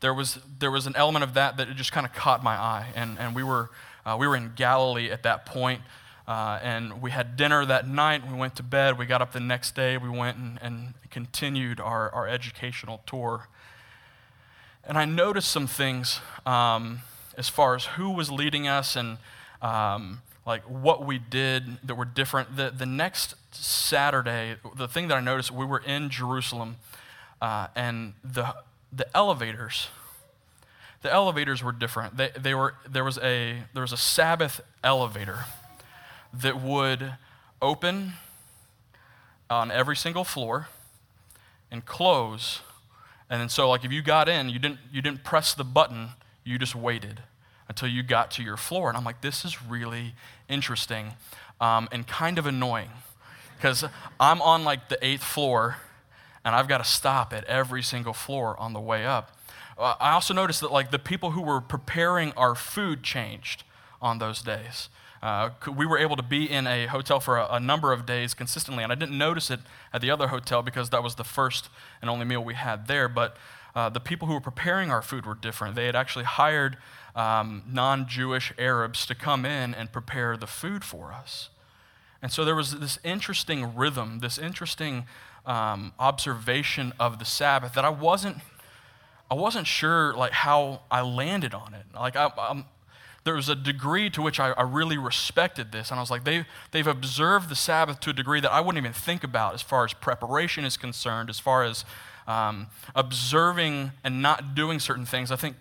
there 0.01 0.15
was 0.15 0.39
there 0.59 0.71
was 0.71 0.87
an 0.87 0.95
element 0.97 1.25
of 1.25 1.35
that 1.35 1.57
that 1.57 1.75
just 1.77 1.93
kind 1.93 2.07
of 2.07 2.13
caught 2.13 2.43
my 2.43 2.55
eye 2.55 2.87
and 2.95 3.19
and 3.19 3.35
we 3.35 3.43
were 3.43 3.71
uh, 4.07 4.17
we 4.19 4.27
were 4.27 4.37
in 4.37 4.53
galilee 4.55 5.11
at 5.11 5.23
that 5.23 5.45
point 5.47 5.83
uh, 6.29 6.61
and 6.63 7.01
we 7.01 7.11
had 7.11 7.37
dinner 7.37 7.65
that 7.65 7.89
night. 7.89 8.31
We 8.31 8.37
went 8.37 8.55
to 8.57 8.63
bed. 8.63 8.99
We 8.99 9.07
got 9.07 9.23
up 9.23 9.33
the 9.33 9.41
next 9.41 9.75
day. 9.75 9.97
We 9.97 10.11
went 10.11 10.37
and, 10.37 10.59
and 10.61 10.93
continued 11.11 11.81
our, 11.81 12.11
our 12.11 12.29
educational 12.29 13.01
tour. 13.07 13.49
And 14.85 14.99
I 14.99 15.07
noticed 15.07 15.51
some 15.51 15.67
things 15.67 16.21
um, 16.45 17.01
as 17.39 17.49
far 17.49 17.75
as 17.75 17.87
who 17.87 18.11
was 18.11 18.31
leading 18.31 18.69
us 18.69 18.95
and 18.95 19.17
um, 19.63 20.21
like 20.47 20.63
what 20.65 21.07
we 21.07 21.19
did 21.19 21.79
that 21.83 21.95
were 21.95 22.05
different. 22.05 22.57
The, 22.57 22.75
the 22.77 22.87
next 22.87 23.35
Saturday, 23.51 24.57
the 24.77 24.87
thing 24.87 25.09
that 25.09 25.17
I 25.17 25.21
noticed, 25.21 25.51
we 25.51 25.65
were 25.65 25.81
in 25.81 26.11
Jerusalem, 26.11 26.77
uh, 27.41 27.69
and 27.75 28.13
the, 28.23 28.55
the 28.93 29.07
elevators, 29.17 29.89
the 31.03 31.13
elevators 31.13 31.63
were 31.63 31.73
different. 31.73 32.17
They, 32.17 32.31
they 32.39 32.55
were, 32.55 32.75
there, 32.89 33.05
was 33.05 33.19
a, 33.19 33.59
there 33.75 33.83
was 33.83 33.93
a 33.93 33.97
Sabbath 33.97 34.61
elevator 34.83 35.45
that 36.33 36.61
would 36.61 37.15
open 37.61 38.15
on 39.51 39.71
every 39.71 39.97
single 39.97 40.25
floor 40.25 40.69
and 41.71 41.85
close. 41.85 42.61
And 43.31 43.41
then 43.41 43.49
so 43.49 43.69
like 43.69 43.85
if 43.85 43.93
you 43.93 44.03
got 44.03 44.29
in, 44.29 44.49
you 44.49 44.59
didn't, 44.59 44.79
you 44.93 45.03
didn't 45.03 45.25
press 45.25 45.55
the 45.55 45.65
button, 45.65 46.11
you 46.45 46.59
just 46.59 46.75
waited 46.75 47.21
until 47.69 47.89
you 47.89 48.03
got 48.03 48.31
to 48.33 48.43
your 48.43 48.57
floor. 48.57 48.89
And 48.89 48.97
I'm 48.97 49.05
like, 49.05 49.21
this 49.21 49.45
is 49.45 49.63
really 49.63 50.15
interesting 50.49 51.13
um, 51.61 51.89
and 51.93 52.07
kind 52.07 52.39
of 52.39 52.47
annoying 52.47 52.91
because 53.57 53.85
I'm 54.19 54.41
on 54.41 54.65
like 54.65 54.89
the 54.89 55.05
eighth 55.05 55.23
floor 55.25 55.77
and 56.45 56.55
I've 56.55 56.69
got 56.69 56.79
to 56.79 56.85
stop 56.85 57.33
at 57.33 57.45
every 57.45 57.83
single 57.83 58.13
floor 58.13 58.59
on 58.59 58.73
the 58.73 58.81
way 58.81 59.07
up. 59.07 59.37
Uh, 59.79 59.95
I 60.01 60.13
also 60.13 60.35
noticed 60.35 60.61
that 60.61 60.73
like 60.73 60.91
the 60.91 60.99
people 60.99 61.33
who 61.33 61.43
were 61.43 61.61
preparing 61.61 62.33
our 62.33 62.55
food 62.55 63.03
changed 63.03 63.65
on 64.01 64.19
those 64.19 64.43
days. 64.43 64.89
Uh, 65.23 65.51
we 65.77 65.85
were 65.85 65.99
able 65.99 66.17
to 66.17 66.23
be 66.23 66.49
in 66.49 66.67
a 66.67 66.87
hotel 66.87 67.19
for 67.19 67.39
a, 67.39 67.55
a, 67.55 67.61
number 67.61 67.93
of 67.93 68.07
days 68.07 68.35
consistently, 68.35 68.85
and 68.85 68.93
I 68.93 68.95
didn't 68.95 69.19
notice 69.19 69.51
it 69.51 69.59
at 69.93 70.01
the 70.01 70.13
other 70.13 70.29
hotel 70.29 70.63
because 70.63 70.91
that 70.91 71.03
was 71.03 71.17
the 71.17 71.25
first 71.25 71.69
and 72.01 72.09
only 72.09 72.25
meal 72.25 72.43
we 72.43 72.55
had 72.55 72.87
there. 72.87 73.09
But 73.09 73.37
uh, 73.75 73.89
the 73.89 74.01
people 74.01 74.29
who 74.29 74.35
were 74.35 74.41
preparing 74.41 74.91
our 74.91 75.03
food 75.03 75.27
were 75.27 75.35
different. 75.35 75.75
They 75.75 75.87
had 75.87 75.97
actually 75.97 76.25
hired 76.25 76.77
um, 77.17 77.65
non 77.67 78.07
Jewish 78.07 78.53
Arabs 78.59 79.07
to 79.07 79.15
come 79.15 79.45
in 79.45 79.75
and 79.75 79.91
prepare 79.91 80.37
the 80.37 80.47
food 80.47 80.85
for 80.85 81.13
us. 81.13 81.51
And 82.23 82.33
so 82.33 82.45
there 82.45 82.55
was 82.55 82.79
this 82.79 82.99
interesting 83.05 83.77
rhythm, 83.77 84.21
this 84.21 84.39
interesting 84.39 85.07
um, 85.49 85.93
observation 85.99 86.93
of 87.01 87.19
the 87.19 87.25
Sabbath 87.25 87.73
that 87.73 87.85
I 87.85 87.89
wasn't, 87.89 88.37
I 89.31 89.35
wasn't 89.35 89.67
sure 89.67 90.15
like 90.15 90.33
how 90.33 90.83
I 90.91 91.01
landed 91.01 91.55
on 91.55 91.75
it. 91.75 91.87
Like 91.95 92.15
I, 92.15 92.31
I'm, 92.39 92.67
there 93.25 93.35
was 93.35 93.49
a 93.49 93.55
degree 93.55 94.11
to 94.11 94.23
which 94.23 94.39
I, 94.39 94.51
I, 94.51 94.63
really 94.63 94.99
respected 94.99 95.73
this. 95.73 95.91
And 95.91 95.99
I 95.99 96.03
was 96.03 96.11
like, 96.11 96.25
they, 96.25 96.45
they've 96.71 96.87
observed 96.87 97.49
the 97.49 97.57
Sabbath 97.57 97.99
to 98.01 98.11
a 98.11 98.13
degree 98.13 98.41
that 98.41 98.53
I 98.53 98.61
wouldn't 98.61 98.83
even 98.83 98.93
think 98.93 99.25
about 99.25 99.55
as 99.55 99.63
far 99.63 99.85
as 99.85 99.93
preparation 99.93 100.65
is 100.65 100.77
concerned, 100.77 101.31
as 101.31 101.41
far 101.41 101.65
as 101.65 101.85
um, 102.27 102.69
observing 102.95 103.93
and 104.05 104.23
not 104.23 104.55
doing 104.55 104.79
certain 104.79 105.07
things. 105.07 105.33
I 105.33 105.37
think 105.37 105.57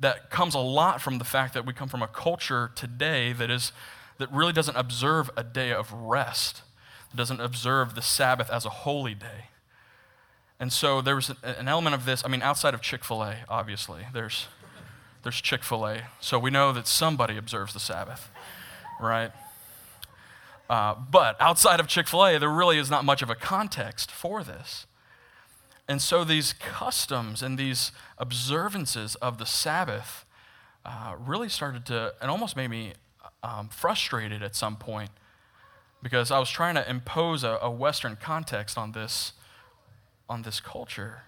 that 0.00 0.30
comes 0.30 0.54
a 0.54 0.60
lot 0.60 1.00
from 1.00 1.18
the 1.18 1.24
fact 1.24 1.54
that 1.54 1.66
we 1.66 1.72
come 1.72 1.88
from 1.88 2.02
a 2.02 2.08
culture 2.08 2.70
today 2.74 3.32
that, 3.32 3.50
is, 3.50 3.72
that 4.18 4.32
really 4.32 4.52
doesn't 4.52 4.76
observe 4.76 5.30
a 5.36 5.44
day 5.44 5.72
of 5.72 5.92
rest, 5.92 6.62
doesn't 7.14 7.40
observe 7.40 7.94
the 7.94 8.02
Sabbath 8.02 8.50
as 8.50 8.64
a 8.64 8.70
holy 8.70 9.14
day. 9.14 9.48
And 10.58 10.72
so 10.72 11.00
there 11.00 11.16
was 11.16 11.30
an 11.42 11.68
element 11.68 11.94
of 11.94 12.04
this, 12.04 12.24
I 12.24 12.28
mean, 12.28 12.42
outside 12.42 12.72
of 12.72 12.80
Chick 12.80 13.04
fil 13.04 13.22
A, 13.22 13.38
obviously, 13.48 14.06
there's 14.12 14.46
there's 15.22 15.40
Chick 15.40 15.62
fil 15.62 15.86
A. 15.86 16.02
So 16.20 16.38
we 16.38 16.50
know 16.50 16.72
that 16.72 16.86
somebody 16.86 17.36
observes 17.36 17.72
the 17.72 17.80
Sabbath, 17.80 18.28
right? 19.00 19.30
Uh, 20.68 20.94
but 20.94 21.36
outside 21.40 21.80
of 21.80 21.86
Chick 21.86 22.08
fil 22.08 22.26
A, 22.26 22.38
there 22.38 22.50
really 22.50 22.78
is 22.78 22.90
not 22.90 23.04
much 23.04 23.22
of 23.22 23.30
a 23.30 23.34
context 23.34 24.10
for 24.10 24.42
this. 24.42 24.86
And 25.88 26.00
so 26.00 26.24
these 26.24 26.52
customs 26.52 27.42
and 27.42 27.58
these 27.58 27.92
observances 28.18 29.14
of 29.16 29.38
the 29.38 29.46
Sabbath 29.46 30.24
uh, 30.84 31.14
really 31.18 31.48
started 31.48 31.84
to, 31.86 32.14
and 32.20 32.30
almost 32.30 32.56
made 32.56 32.70
me 32.70 32.94
um, 33.42 33.68
frustrated 33.68 34.42
at 34.42 34.56
some 34.56 34.76
point 34.76 35.10
because 36.02 36.30
I 36.30 36.38
was 36.38 36.50
trying 36.50 36.74
to 36.74 36.88
impose 36.88 37.44
a, 37.44 37.58
a 37.62 37.70
Western 37.70 38.16
context 38.16 38.76
on 38.76 38.92
this, 38.92 39.32
on 40.28 40.42
this 40.42 40.60
culture. 40.60 41.22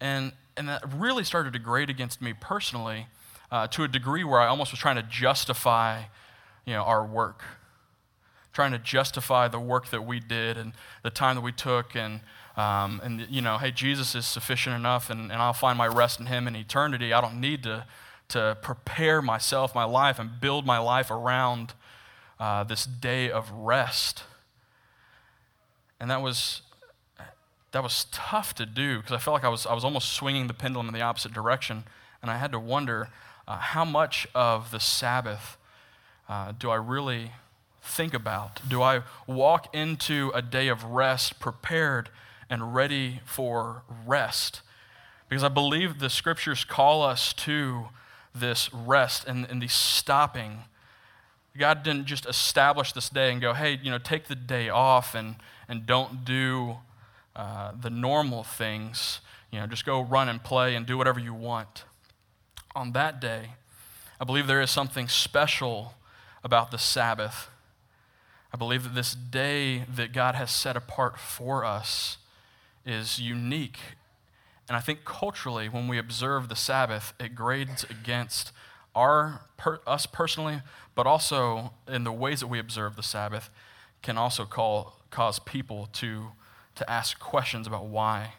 And 0.00 0.32
and 0.56 0.68
that 0.68 0.82
really 0.92 1.24
started 1.24 1.52
to 1.52 1.58
grate 1.58 1.90
against 1.90 2.22
me 2.22 2.32
personally 2.32 3.06
uh, 3.50 3.66
to 3.68 3.82
a 3.84 3.88
degree 3.88 4.24
where 4.24 4.40
I 4.40 4.46
almost 4.46 4.70
was 4.70 4.80
trying 4.80 4.96
to 4.96 5.02
justify, 5.02 6.02
you 6.64 6.74
know, 6.74 6.82
our 6.82 7.04
work, 7.04 7.42
trying 8.52 8.72
to 8.72 8.78
justify 8.78 9.48
the 9.48 9.58
work 9.58 9.90
that 9.90 10.06
we 10.06 10.20
did 10.20 10.56
and 10.56 10.72
the 11.02 11.10
time 11.10 11.36
that 11.36 11.42
we 11.42 11.52
took, 11.52 11.96
and 11.96 12.20
um, 12.56 13.00
and 13.02 13.26
you 13.28 13.42
know, 13.42 13.58
hey, 13.58 13.72
Jesus 13.72 14.14
is 14.14 14.26
sufficient 14.26 14.76
enough, 14.76 15.10
and, 15.10 15.32
and 15.32 15.42
I'll 15.42 15.52
find 15.52 15.76
my 15.76 15.88
rest 15.88 16.20
in 16.20 16.26
Him 16.26 16.46
in 16.46 16.54
eternity. 16.54 17.12
I 17.12 17.20
don't 17.20 17.40
need 17.40 17.62
to 17.64 17.86
to 18.28 18.56
prepare 18.62 19.20
myself, 19.20 19.74
my 19.74 19.84
life, 19.84 20.18
and 20.18 20.40
build 20.40 20.64
my 20.64 20.78
life 20.78 21.10
around 21.10 21.74
uh, 22.38 22.64
this 22.64 22.84
day 22.84 23.30
of 23.30 23.50
rest. 23.50 24.24
And 26.00 26.10
that 26.10 26.22
was 26.22 26.62
that 27.74 27.82
was 27.82 28.06
tough 28.12 28.54
to 28.54 28.64
do 28.64 28.98
because 28.98 29.12
I 29.12 29.18
felt 29.18 29.34
like 29.34 29.44
I 29.44 29.48
was, 29.48 29.66
I 29.66 29.74
was 29.74 29.82
almost 29.82 30.12
swinging 30.12 30.46
the 30.46 30.54
pendulum 30.54 30.86
in 30.86 30.94
the 30.94 31.00
opposite 31.00 31.32
direction. 31.32 31.82
And 32.22 32.30
I 32.30 32.38
had 32.38 32.52
to 32.52 32.58
wonder 32.60 33.08
uh, 33.48 33.58
how 33.58 33.84
much 33.84 34.28
of 34.32 34.70
the 34.70 34.78
Sabbath 34.78 35.56
uh, 36.28 36.52
do 36.56 36.70
I 36.70 36.76
really 36.76 37.32
think 37.82 38.14
about? 38.14 38.60
Do 38.66 38.80
I 38.80 39.02
walk 39.26 39.74
into 39.74 40.30
a 40.34 40.40
day 40.40 40.68
of 40.68 40.84
rest 40.84 41.40
prepared 41.40 42.10
and 42.48 42.76
ready 42.76 43.20
for 43.24 43.82
rest? 44.06 44.62
Because 45.28 45.42
I 45.42 45.48
believe 45.48 45.98
the 45.98 46.10
scriptures 46.10 46.64
call 46.64 47.02
us 47.02 47.32
to 47.32 47.88
this 48.32 48.72
rest 48.72 49.26
and, 49.26 49.46
and 49.50 49.60
the 49.60 49.68
stopping. 49.68 50.60
God 51.56 51.82
didn't 51.82 52.06
just 52.06 52.26
establish 52.26 52.92
this 52.92 53.08
day 53.08 53.30
and 53.30 53.40
go, 53.40 53.52
hey, 53.52 53.78
you 53.80 53.90
know, 53.90 53.98
take 53.98 54.26
the 54.26 54.34
day 54.34 54.68
off 54.68 55.14
and, 55.14 55.36
and 55.68 55.86
don't 55.86 56.24
do 56.24 56.78
uh, 57.36 57.72
the 57.80 57.90
normal 57.90 58.42
things, 58.42 59.20
you 59.52 59.60
know, 59.60 59.66
just 59.66 59.84
go 59.84 60.00
run 60.00 60.28
and 60.28 60.42
play 60.42 60.74
and 60.74 60.86
do 60.86 60.98
whatever 60.98 61.20
you 61.20 61.34
want. 61.34 61.84
On 62.74 62.92
that 62.92 63.20
day, 63.20 63.50
I 64.20 64.24
believe 64.24 64.46
there 64.46 64.60
is 64.60 64.70
something 64.70 65.08
special 65.08 65.94
about 66.42 66.70
the 66.70 66.78
Sabbath. 66.78 67.48
I 68.52 68.56
believe 68.56 68.82
that 68.84 68.94
this 68.94 69.14
day 69.14 69.84
that 69.94 70.12
God 70.12 70.34
has 70.34 70.50
set 70.50 70.76
apart 70.76 71.18
for 71.18 71.64
us 71.64 72.18
is 72.84 73.18
unique. 73.18 73.78
And 74.68 74.76
I 74.76 74.80
think 74.80 75.04
culturally, 75.04 75.68
when 75.68 75.88
we 75.88 75.98
observe 75.98 76.48
the 76.48 76.56
Sabbath, 76.56 77.12
it 77.20 77.34
grades 77.34 77.84
against 77.84 78.52
our, 78.94 79.42
per, 79.56 79.80
us 79.86 80.06
personally, 80.06 80.62
but 80.94 81.06
also 81.06 81.72
in 81.88 82.04
the 82.04 82.12
ways 82.12 82.40
that 82.40 82.46
we 82.46 82.58
observe 82.58 82.96
the 82.96 83.02
Sabbath, 83.02 83.50
can 84.02 84.18
also 84.18 84.44
call, 84.44 85.00
cause 85.10 85.38
people 85.38 85.88
to 85.94 86.28
to 86.76 86.90
ask 86.90 87.18
questions 87.18 87.66
about 87.66 87.86
why. 87.86 88.34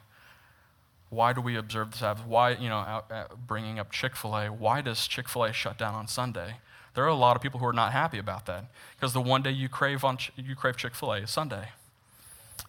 Why 1.10 1.34
do 1.34 1.42
we 1.42 1.56
observe 1.56 1.92
the 1.92 1.98
Sabbath? 1.98 2.26
Why, 2.26 2.52
you 2.52 2.70
know, 2.70 2.78
out, 2.78 3.12
out 3.12 3.48
bringing 3.48 3.80
up 3.80 3.92
Chick 3.92 4.16
fil 4.16 4.36
A, 4.36 4.48
why 4.48 4.82
does 4.82 5.08
Chick 5.08 5.30
fil 5.30 5.46
A 5.46 5.54
shut 5.54 5.78
down 5.78 5.94
on 5.94 6.08
Sunday? 6.08 6.56
There 6.94 7.04
are 7.04 7.10
a 7.10 7.16
lot 7.16 7.36
of 7.36 7.42
people 7.42 7.60
who 7.60 7.66
are 7.66 7.74
not 7.74 7.92
happy 7.92 8.18
about 8.18 8.46
that 8.46 8.66
because 8.96 9.14
the 9.14 9.22
one 9.22 9.42
day 9.42 9.52
you 9.52 9.70
crave, 9.70 10.04
on, 10.04 10.18
you 10.36 10.56
crave 10.56 10.78
Chick 10.78 10.96
fil 10.96 11.14
A 11.14 11.20
is 11.20 11.32
Sunday. 11.32 11.70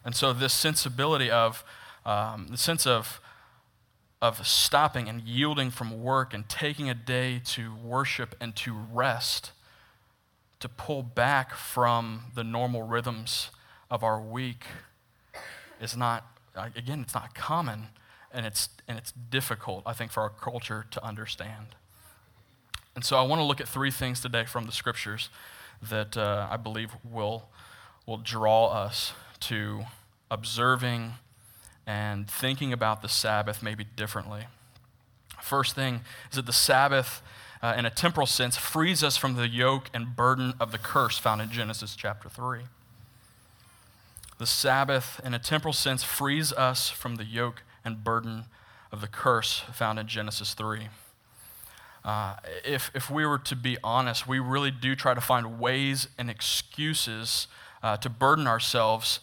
And 0.05 0.15
so, 0.15 0.33
this 0.33 0.53
sensibility 0.53 1.29
of, 1.29 1.63
um, 2.05 2.47
the 2.49 2.57
sense 2.57 2.85
of, 2.85 3.19
of 4.21 4.45
stopping 4.47 5.07
and 5.07 5.21
yielding 5.21 5.69
from 5.69 6.01
work 6.01 6.33
and 6.33 6.49
taking 6.49 6.89
a 6.89 6.93
day 6.93 7.39
to 7.45 7.75
worship 7.75 8.35
and 8.41 8.55
to 8.55 8.73
rest, 8.73 9.51
to 10.59 10.67
pull 10.67 11.03
back 11.03 11.53
from 11.53 12.31
the 12.33 12.43
normal 12.43 12.81
rhythms 12.81 13.51
of 13.91 14.03
our 14.03 14.19
week 14.19 14.65
is 15.79 15.95
not, 15.95 16.25
again, 16.55 17.01
it's 17.01 17.13
not 17.13 17.35
common 17.35 17.87
and 18.31 18.45
it's, 18.45 18.69
and 18.87 18.97
it's 18.97 19.11
difficult, 19.11 19.83
I 19.85 19.93
think, 19.93 20.11
for 20.11 20.21
our 20.23 20.29
culture 20.29 20.85
to 20.91 21.03
understand. 21.05 21.75
And 22.95 23.05
so 23.05 23.17
I 23.17 23.21
want 23.21 23.39
to 23.39 23.43
look 23.43 23.61
at 23.61 23.67
three 23.67 23.91
things 23.91 24.19
today 24.19 24.45
from 24.45 24.65
the 24.65 24.71
scriptures 24.71 25.29
that 25.87 26.17
uh, 26.17 26.47
I 26.49 26.57
believe 26.57 26.91
will, 27.03 27.49
will 28.07 28.17
draw 28.17 28.67
us 28.67 29.13
to 29.41 29.83
observing 30.31 31.13
and 31.87 32.29
thinking 32.29 32.73
about 32.73 33.01
the 33.01 33.07
Sabbath 33.07 33.63
maybe 33.63 33.85
differently. 33.95 34.43
First 35.41 35.73
thing 35.73 36.01
is 36.29 36.35
that 36.35 36.45
the 36.45 36.53
Sabbath, 36.53 37.21
uh, 37.61 37.73
in 37.77 37.85
a 37.85 37.89
temporal 37.89 38.27
sense, 38.27 38.57
frees 38.57 39.03
us 39.03 39.15
from 39.15 39.35
the 39.35 39.47
yoke 39.47 39.89
and 39.93 40.13
burden 40.13 40.53
of 40.59 40.73
the 40.73 40.77
curse 40.77 41.17
found 41.17 41.41
in 41.41 41.49
Genesis 41.49 41.95
chapter 41.95 42.27
3. 42.27 42.63
The 44.37 44.45
Sabbath, 44.45 45.21
in 45.23 45.33
a 45.33 45.39
temporal 45.39 45.73
sense, 45.73 46.03
frees 46.03 46.51
us 46.51 46.89
from 46.89 47.15
the 47.15 47.23
yoke 47.23 47.63
and 47.85 48.03
burden 48.03 48.45
of 48.91 48.99
the 48.99 49.07
curse 49.07 49.63
found 49.73 49.97
in 49.97 50.07
Genesis 50.07 50.53
3. 50.53 50.89
Uh, 52.03 52.35
if, 52.65 52.91
if 52.93 53.09
we 53.09 53.25
were 53.25 53.39
to 53.39 53.55
be 53.55 53.77
honest, 53.83 54.27
we 54.27 54.39
really 54.39 54.71
do 54.71 54.95
try 54.95 55.13
to 55.13 55.21
find 55.21 55.59
ways 55.59 56.07
and 56.17 56.29
excuses 56.29 57.47
uh, 57.81 57.97
to 57.97 58.09
burden 58.09 58.45
ourselves 58.45 59.19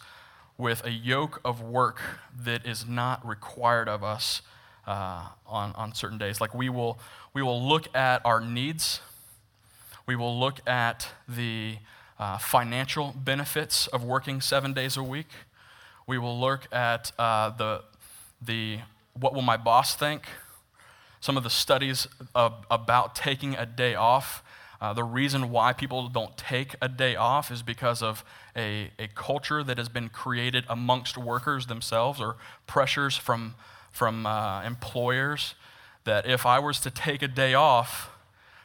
with 0.57 0.85
a 0.85 0.91
yoke 0.91 1.41
of 1.43 1.61
work 1.61 1.99
that 2.43 2.65
is 2.65 2.87
not 2.87 3.25
required 3.27 3.89
of 3.89 4.03
us 4.03 4.41
uh, 4.87 5.27
on, 5.45 5.73
on 5.73 5.93
certain 5.93 6.17
days. 6.17 6.39
Like 6.39 6.53
we 6.53 6.69
will, 6.69 6.97
we 7.33 7.41
will 7.41 7.61
look 7.61 7.93
at 7.95 8.25
our 8.25 8.39
needs, 8.39 9.01
We 10.07 10.15
will 10.15 10.39
look 10.39 10.59
at 10.67 11.07
the 11.27 11.77
uh, 12.19 12.37
financial 12.37 13.13
benefits 13.17 13.87
of 13.87 14.03
working 14.03 14.39
seven 14.39 14.71
days 14.71 14.97
a 14.97 15.03
week. 15.03 15.29
We 16.05 16.19
will 16.19 16.39
look 16.39 16.71
at 16.71 17.11
uh, 17.17 17.49
the, 17.49 17.83
the 18.39 18.79
what 19.13 19.33
will 19.33 19.41
my 19.41 19.57
boss 19.57 19.95
think, 19.95 20.27
some 21.19 21.37
of 21.37 21.43
the 21.43 21.49
studies 21.49 22.07
of, 22.35 22.53
about 22.69 23.15
taking 23.15 23.55
a 23.55 23.65
day 23.65 23.95
off. 23.95 24.43
Uh, 24.81 24.93
the 24.93 25.03
reason 25.03 25.49
why 25.49 25.73
people 25.73 26.07
don't 26.09 26.37
take 26.37 26.75
a 26.81 26.89
day 26.89 27.15
off 27.15 27.51
is 27.51 27.61
because 27.61 28.01
of 28.01 28.23
a, 28.55 28.91
a 28.99 29.07
culture 29.15 29.63
that 29.63 29.77
has 29.77 29.89
been 29.89 30.09
created 30.09 30.65
amongst 30.69 31.17
workers 31.17 31.67
themselves 31.67 32.19
or 32.19 32.35
pressures 32.67 33.15
from, 33.15 33.55
from 33.91 34.25
uh, 34.25 34.61
employers 34.63 35.55
that 36.03 36.27
if 36.27 36.45
I 36.45 36.59
was 36.59 36.79
to 36.81 36.91
take 36.91 37.21
a 37.21 37.27
day 37.27 37.53
off, 37.53 38.09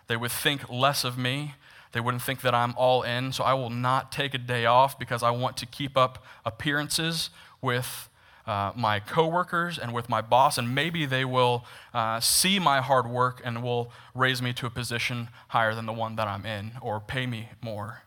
they 0.08 0.16
would 0.16 0.32
think 0.32 0.68
less 0.68 1.04
of 1.04 1.16
me. 1.16 1.54
They 1.92 2.00
wouldn't 2.00 2.22
think 2.22 2.42
that 2.42 2.54
I'm 2.54 2.74
all 2.76 3.02
in. 3.02 3.32
So 3.32 3.42
I 3.44 3.54
will 3.54 3.70
not 3.70 4.12
take 4.12 4.34
a 4.34 4.38
day 4.38 4.66
off 4.66 4.98
because 4.98 5.22
I 5.22 5.30
want 5.30 5.56
to 5.58 5.66
keep 5.66 5.96
up 5.96 6.24
appearances 6.44 7.30
with 7.60 8.08
uh, 8.50 8.73
my 8.75 8.99
coworkers 8.99 9.78
and 9.78 9.95
with 9.95 10.09
my 10.09 10.21
boss, 10.21 10.59
and 10.59 10.75
maybe 10.75 11.07
they 11.07 11.25
will 11.25 11.64
uh, 11.95 12.19
see 12.19 12.59
my 12.59 12.80
hard 12.80 13.07
work 13.07 13.40
and 13.45 13.62
will 13.62 13.92
raise 14.12 14.42
me 14.42 14.52
to 14.52 14.66
a 14.66 14.71
position 14.71 15.28
higher 15.49 15.73
than 15.73 15.87
the 15.87 15.92
one 15.92 16.16
that 16.16 16.26
I'm 16.26 16.45
in 16.45 16.73
or 16.83 16.99
pay 16.99 17.26
me 17.26 17.50
more. 17.62 18.02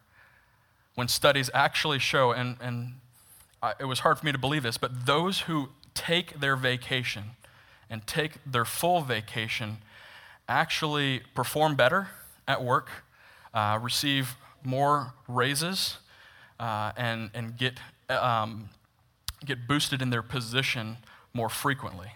When 0.95 1.07
studies 1.07 1.49
actually 1.53 1.97
show, 1.99 2.33
and, 2.33 2.57
and 2.59 2.95
I, 3.61 3.71
it 3.79 3.85
was 3.85 3.99
hard 3.99 4.19
for 4.19 4.25
me 4.25 4.33
to 4.33 4.37
believe 4.37 4.63
this, 4.63 4.77
but 4.77 5.05
those 5.05 5.41
who 5.41 5.69
take 5.93 6.41
their 6.41 6.57
vacation 6.57 7.23
and 7.89 8.05
take 8.05 8.33
their 8.45 8.65
full 8.65 8.99
vacation 8.99 9.77
actually 10.49 11.21
perform 11.33 11.75
better 11.75 12.09
at 12.49 12.61
work, 12.61 12.89
uh, 13.53 13.79
receive 13.81 14.35
more 14.61 15.13
raises, 15.29 15.99
uh, 16.59 16.91
and, 16.97 17.29
and 17.33 17.55
get 17.57 17.79
um, 18.09 18.67
get 19.45 19.67
boosted 19.67 20.01
in 20.01 20.09
their 20.09 20.21
position 20.21 20.97
more 21.33 21.49
frequently. 21.49 22.11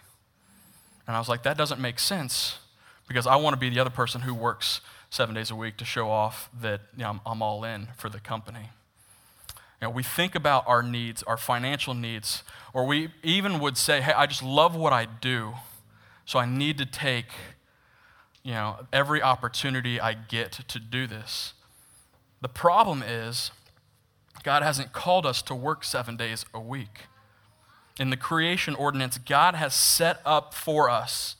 And 1.06 1.16
I 1.16 1.18
was 1.18 1.28
like, 1.28 1.42
that 1.42 1.56
doesn't 1.56 1.80
make 1.80 1.98
sense 1.98 2.58
because 3.06 3.26
I 3.26 3.36
want 3.36 3.54
to 3.54 3.58
be 3.58 3.70
the 3.70 3.80
other 3.80 3.90
person 3.90 4.20
who 4.20 4.34
works 4.34 4.80
seven 5.10 5.34
days 5.34 5.50
a 5.50 5.56
week 5.56 5.76
to 5.78 5.84
show 5.84 6.10
off 6.10 6.50
that 6.60 6.82
you 6.96 7.02
know, 7.02 7.10
I'm, 7.10 7.20
I'm 7.24 7.42
all 7.42 7.64
in 7.64 7.88
for 7.96 8.08
the 8.08 8.20
company. 8.20 8.70
You 9.80 9.86
know, 9.86 9.90
we 9.90 10.02
think 10.02 10.34
about 10.34 10.64
our 10.66 10.82
needs, 10.82 11.22
our 11.22 11.36
financial 11.36 11.94
needs, 11.94 12.42
or 12.74 12.84
we 12.84 13.08
even 13.22 13.58
would 13.60 13.78
say, 13.78 14.00
hey, 14.00 14.12
I 14.12 14.26
just 14.26 14.42
love 14.42 14.74
what 14.76 14.92
I 14.92 15.06
do, 15.06 15.54
so 16.24 16.38
I 16.38 16.46
need 16.46 16.78
to 16.78 16.86
take 16.86 17.26
you 18.42 18.52
know, 18.52 18.86
every 18.92 19.22
opportunity 19.22 20.00
I 20.00 20.14
get 20.14 20.52
to 20.52 20.78
do 20.78 21.06
this. 21.06 21.54
The 22.40 22.48
problem 22.48 23.02
is, 23.02 23.50
God 24.42 24.62
hasn't 24.62 24.92
called 24.92 25.26
us 25.26 25.42
to 25.42 25.54
work 25.54 25.84
seven 25.84 26.16
days 26.16 26.44
a 26.54 26.60
week 26.60 27.07
in 27.98 28.10
the 28.10 28.16
creation 28.16 28.74
ordinance, 28.74 29.18
God 29.18 29.54
has 29.54 29.74
set 29.74 30.20
up 30.24 30.54
for 30.54 30.88
us 30.88 31.36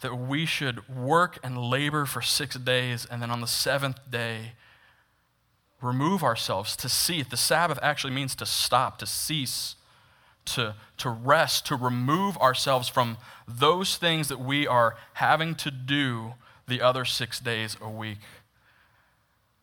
that 0.00 0.14
we 0.16 0.46
should 0.46 0.88
work 0.88 1.38
and 1.42 1.58
labor 1.58 2.06
for 2.06 2.22
six 2.22 2.56
days, 2.56 3.06
and 3.10 3.20
then 3.20 3.30
on 3.30 3.40
the 3.40 3.46
seventh 3.46 3.98
day, 4.10 4.52
remove 5.82 6.22
ourselves 6.22 6.76
to 6.76 6.88
cease. 6.88 7.26
The 7.28 7.36
Sabbath 7.36 7.78
actually 7.82 8.14
means 8.14 8.34
to 8.36 8.46
stop, 8.46 8.98
to 8.98 9.06
cease, 9.06 9.76
to, 10.46 10.74
to 10.98 11.10
rest, 11.10 11.66
to 11.66 11.76
remove 11.76 12.36
ourselves 12.38 12.88
from 12.88 13.18
those 13.46 13.96
things 13.96 14.28
that 14.28 14.40
we 14.40 14.66
are 14.66 14.96
having 15.14 15.54
to 15.56 15.70
do 15.70 16.34
the 16.66 16.80
other 16.80 17.04
six 17.04 17.40
days 17.40 17.76
a 17.80 17.90
week. 17.90 18.18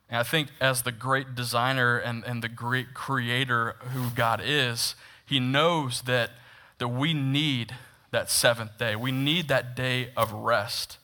And 0.09 0.19
I 0.19 0.23
think, 0.23 0.49
as 0.61 0.83
the 0.83 0.91
great 0.91 1.35
designer 1.35 1.97
and, 1.97 2.23
and 2.23 2.43
the 2.43 2.49
great 2.49 2.93
creator 2.93 3.75
who 3.93 4.09
God 4.11 4.41
is, 4.43 4.95
he 5.27 5.39
knows 5.39 6.03
that, 6.03 6.31
that 6.77 6.87
we 6.87 7.13
need 7.13 7.75
that 8.11 8.31
seventh 8.31 8.77
day. 8.77 8.95
We 8.95 9.11
need 9.11 9.49
that 9.49 9.75
day 9.75 10.09
of 10.15 10.31
rest. 10.31 10.97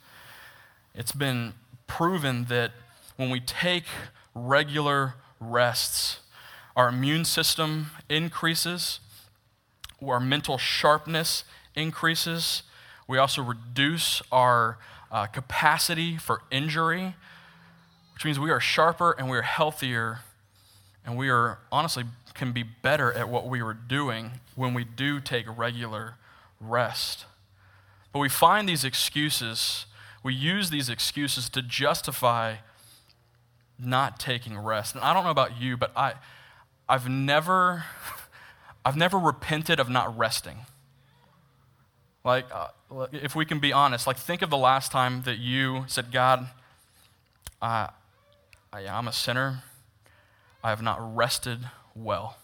It's 0.96 1.12
been 1.12 1.54
proven 1.88 2.46
that 2.46 2.72
when 3.18 3.30
we 3.30 3.40
take 3.40 3.84
regular 4.34 5.16
rests, 5.40 6.20
our 6.76 6.90
immune 6.90 7.26
system 7.26 7.92
increases, 8.10 9.00
our 10.02 10.20
mental 10.20 10.58
sharpness 10.58 11.44
increases. 11.76 12.64
We 13.08 13.18
also 13.18 13.42
reduce 13.42 14.22
our 14.32 14.78
uh, 15.12 15.28
capacity 15.28 16.18
for 16.18 16.42
injury, 16.50 17.16
which 18.14 18.26
means 18.26 18.40
we 18.40 18.50
are 18.52 18.60
sharper 18.60 19.12
and 19.12 19.30
we 19.30 19.38
are 19.38 19.44
healthier, 19.44 20.20
and 21.06 21.18
we 21.18 21.30
are 21.30 21.60
honestly 21.72 22.06
can 22.34 22.52
be 22.52 22.64
better 22.64 23.12
at 23.14 23.30
what 23.30 23.48
we 23.48 23.62
were 23.62 23.74
doing 23.74 24.32
when 24.56 24.74
we 24.74 24.84
do 24.84 25.20
take 25.20 25.46
regular 25.58 26.16
rest. 26.60 27.26
But 28.12 28.20
we 28.20 28.30
find 28.30 28.68
these 28.68 28.84
excuses, 28.84 29.86
we 30.22 30.34
use 30.34 30.70
these 30.70 30.90
excuses 30.90 31.50
to 31.50 31.62
justify 31.62 32.58
not 33.80 34.20
taking 34.20 34.58
rest. 34.58 34.96
And 34.96 35.04
I 35.04 35.14
don't 35.14 35.24
know 35.24 35.32
about 35.32 35.60
you, 35.60 35.78
but 35.78 35.92
I, 35.96 36.14
I've 36.88 37.10
never, 37.10 37.86
I've 38.86 38.98
never 38.98 39.18
repented 39.18 39.80
of 39.80 39.90
not 39.90 40.16
resting. 40.18 40.66
Like, 42.24 42.46
uh, 42.54 42.68
if 43.12 43.36
we 43.36 43.46
can 43.46 43.60
be 43.60 43.74
honest, 43.74 44.08
like, 44.08 44.18
think 44.18 44.42
of 44.42 44.50
the 44.50 44.58
last 44.58 44.92
time 44.92 45.24
that 45.24 45.40
you 45.40 45.84
said, 45.88 46.12
God, 46.12 46.48
uh, 47.62 47.88
I, 48.72 48.88
I'm 48.88 49.08
a 49.08 49.14
sinner. 49.14 49.64
I 50.64 50.70
have 50.70 50.82
not 50.82 51.16
rested 51.16 51.60
well. 51.96 52.38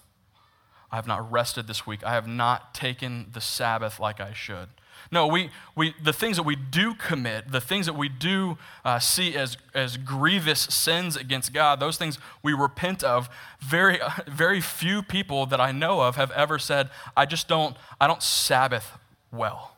I 0.91 0.95
have 0.95 1.07
not 1.07 1.31
rested 1.31 1.67
this 1.67 1.85
week. 1.85 2.03
I 2.03 2.13
have 2.13 2.27
not 2.27 2.73
taken 2.73 3.27
the 3.31 3.41
Sabbath 3.41 3.99
like 3.99 4.19
I 4.19 4.33
should. 4.33 4.69
No, 5.11 5.27
we, 5.27 5.49
we, 5.75 5.95
the 6.01 6.13
things 6.13 6.37
that 6.37 6.43
we 6.43 6.55
do 6.55 6.93
commit, 6.93 7.51
the 7.51 7.61
things 7.61 7.85
that 7.85 7.93
we 7.93 8.09
do 8.09 8.57
uh, 8.83 8.99
see 8.99 9.35
as, 9.35 9.57
as 9.73 9.97
grievous 9.97 10.59
sins 10.59 11.15
against 11.15 11.53
God, 11.53 11.79
those 11.79 11.97
things 11.97 12.19
we 12.43 12.53
repent 12.53 13.03
of, 13.03 13.29
very, 13.59 13.99
very 14.27 14.61
few 14.61 15.01
people 15.01 15.45
that 15.47 15.59
I 15.59 15.71
know 15.71 16.01
of 16.01 16.15
have 16.15 16.31
ever 16.31 16.59
said, 16.59 16.89
I 17.15 17.25
just 17.25 17.47
don't, 17.47 17.75
I 17.99 18.07
don't 18.07 18.21
Sabbath 18.21 18.97
well. 19.31 19.77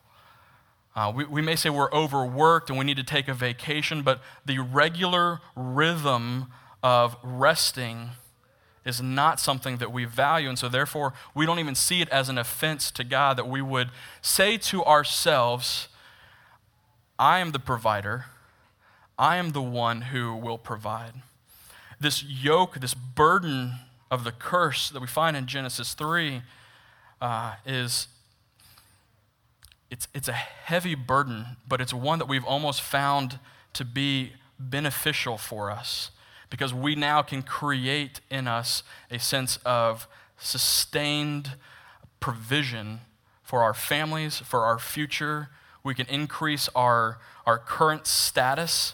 Uh, 0.95 1.11
we, 1.15 1.23
we 1.25 1.41
may 1.41 1.55
say 1.55 1.69
we're 1.69 1.91
overworked 1.91 2.69
and 2.69 2.77
we 2.77 2.83
need 2.83 2.97
to 2.97 3.03
take 3.03 3.27
a 3.29 3.33
vacation, 3.33 4.01
but 4.01 4.21
the 4.45 4.59
regular 4.59 5.39
rhythm 5.55 6.47
of 6.83 7.15
resting 7.23 8.09
is 8.85 9.01
not 9.01 9.39
something 9.39 9.77
that 9.77 9.91
we 9.91 10.05
value. 10.05 10.49
And 10.49 10.57
so, 10.57 10.67
therefore, 10.67 11.13
we 11.35 11.45
don't 11.45 11.59
even 11.59 11.75
see 11.75 12.01
it 12.01 12.09
as 12.09 12.29
an 12.29 12.37
offense 12.37 12.89
to 12.91 13.03
God 13.03 13.37
that 13.37 13.47
we 13.47 13.61
would 13.61 13.89
say 14.21 14.57
to 14.57 14.83
ourselves, 14.83 15.87
I 17.19 17.39
am 17.39 17.51
the 17.51 17.59
provider, 17.59 18.25
I 19.17 19.37
am 19.37 19.51
the 19.51 19.61
one 19.61 20.01
who 20.01 20.35
will 20.35 20.57
provide. 20.57 21.13
This 21.99 22.23
yoke, 22.23 22.79
this 22.79 22.95
burden 22.95 23.73
of 24.09 24.23
the 24.23 24.31
curse 24.31 24.89
that 24.89 24.99
we 24.99 25.07
find 25.07 25.37
in 25.37 25.45
Genesis 25.45 25.93
3 25.93 26.41
uh, 27.21 27.55
is. 27.65 28.07
It's, 29.91 30.07
it's 30.13 30.29
a 30.29 30.33
heavy 30.33 30.95
burden, 30.95 31.57
but 31.67 31.81
it's 31.81 31.93
one 31.93 32.17
that 32.19 32.29
we've 32.29 32.45
almost 32.45 32.81
found 32.81 33.39
to 33.73 33.83
be 33.83 34.31
beneficial 34.57 35.37
for 35.37 35.69
us 35.69 36.11
because 36.51 36.73
we 36.73 36.93
now 36.93 37.23
can 37.23 37.41
create 37.41 38.19
in 38.29 38.47
us 38.47 38.83
a 39.09 39.17
sense 39.17 39.57
of 39.65 40.07
sustained 40.37 41.53
provision 42.19 42.99
for 43.41 43.63
our 43.63 43.73
families, 43.73 44.37
for 44.37 44.65
our 44.65 44.77
future. 44.77 45.49
We 45.83 45.95
can 45.95 46.05
increase 46.07 46.69
our, 46.75 47.17
our 47.45 47.57
current 47.57 48.05
status. 48.05 48.93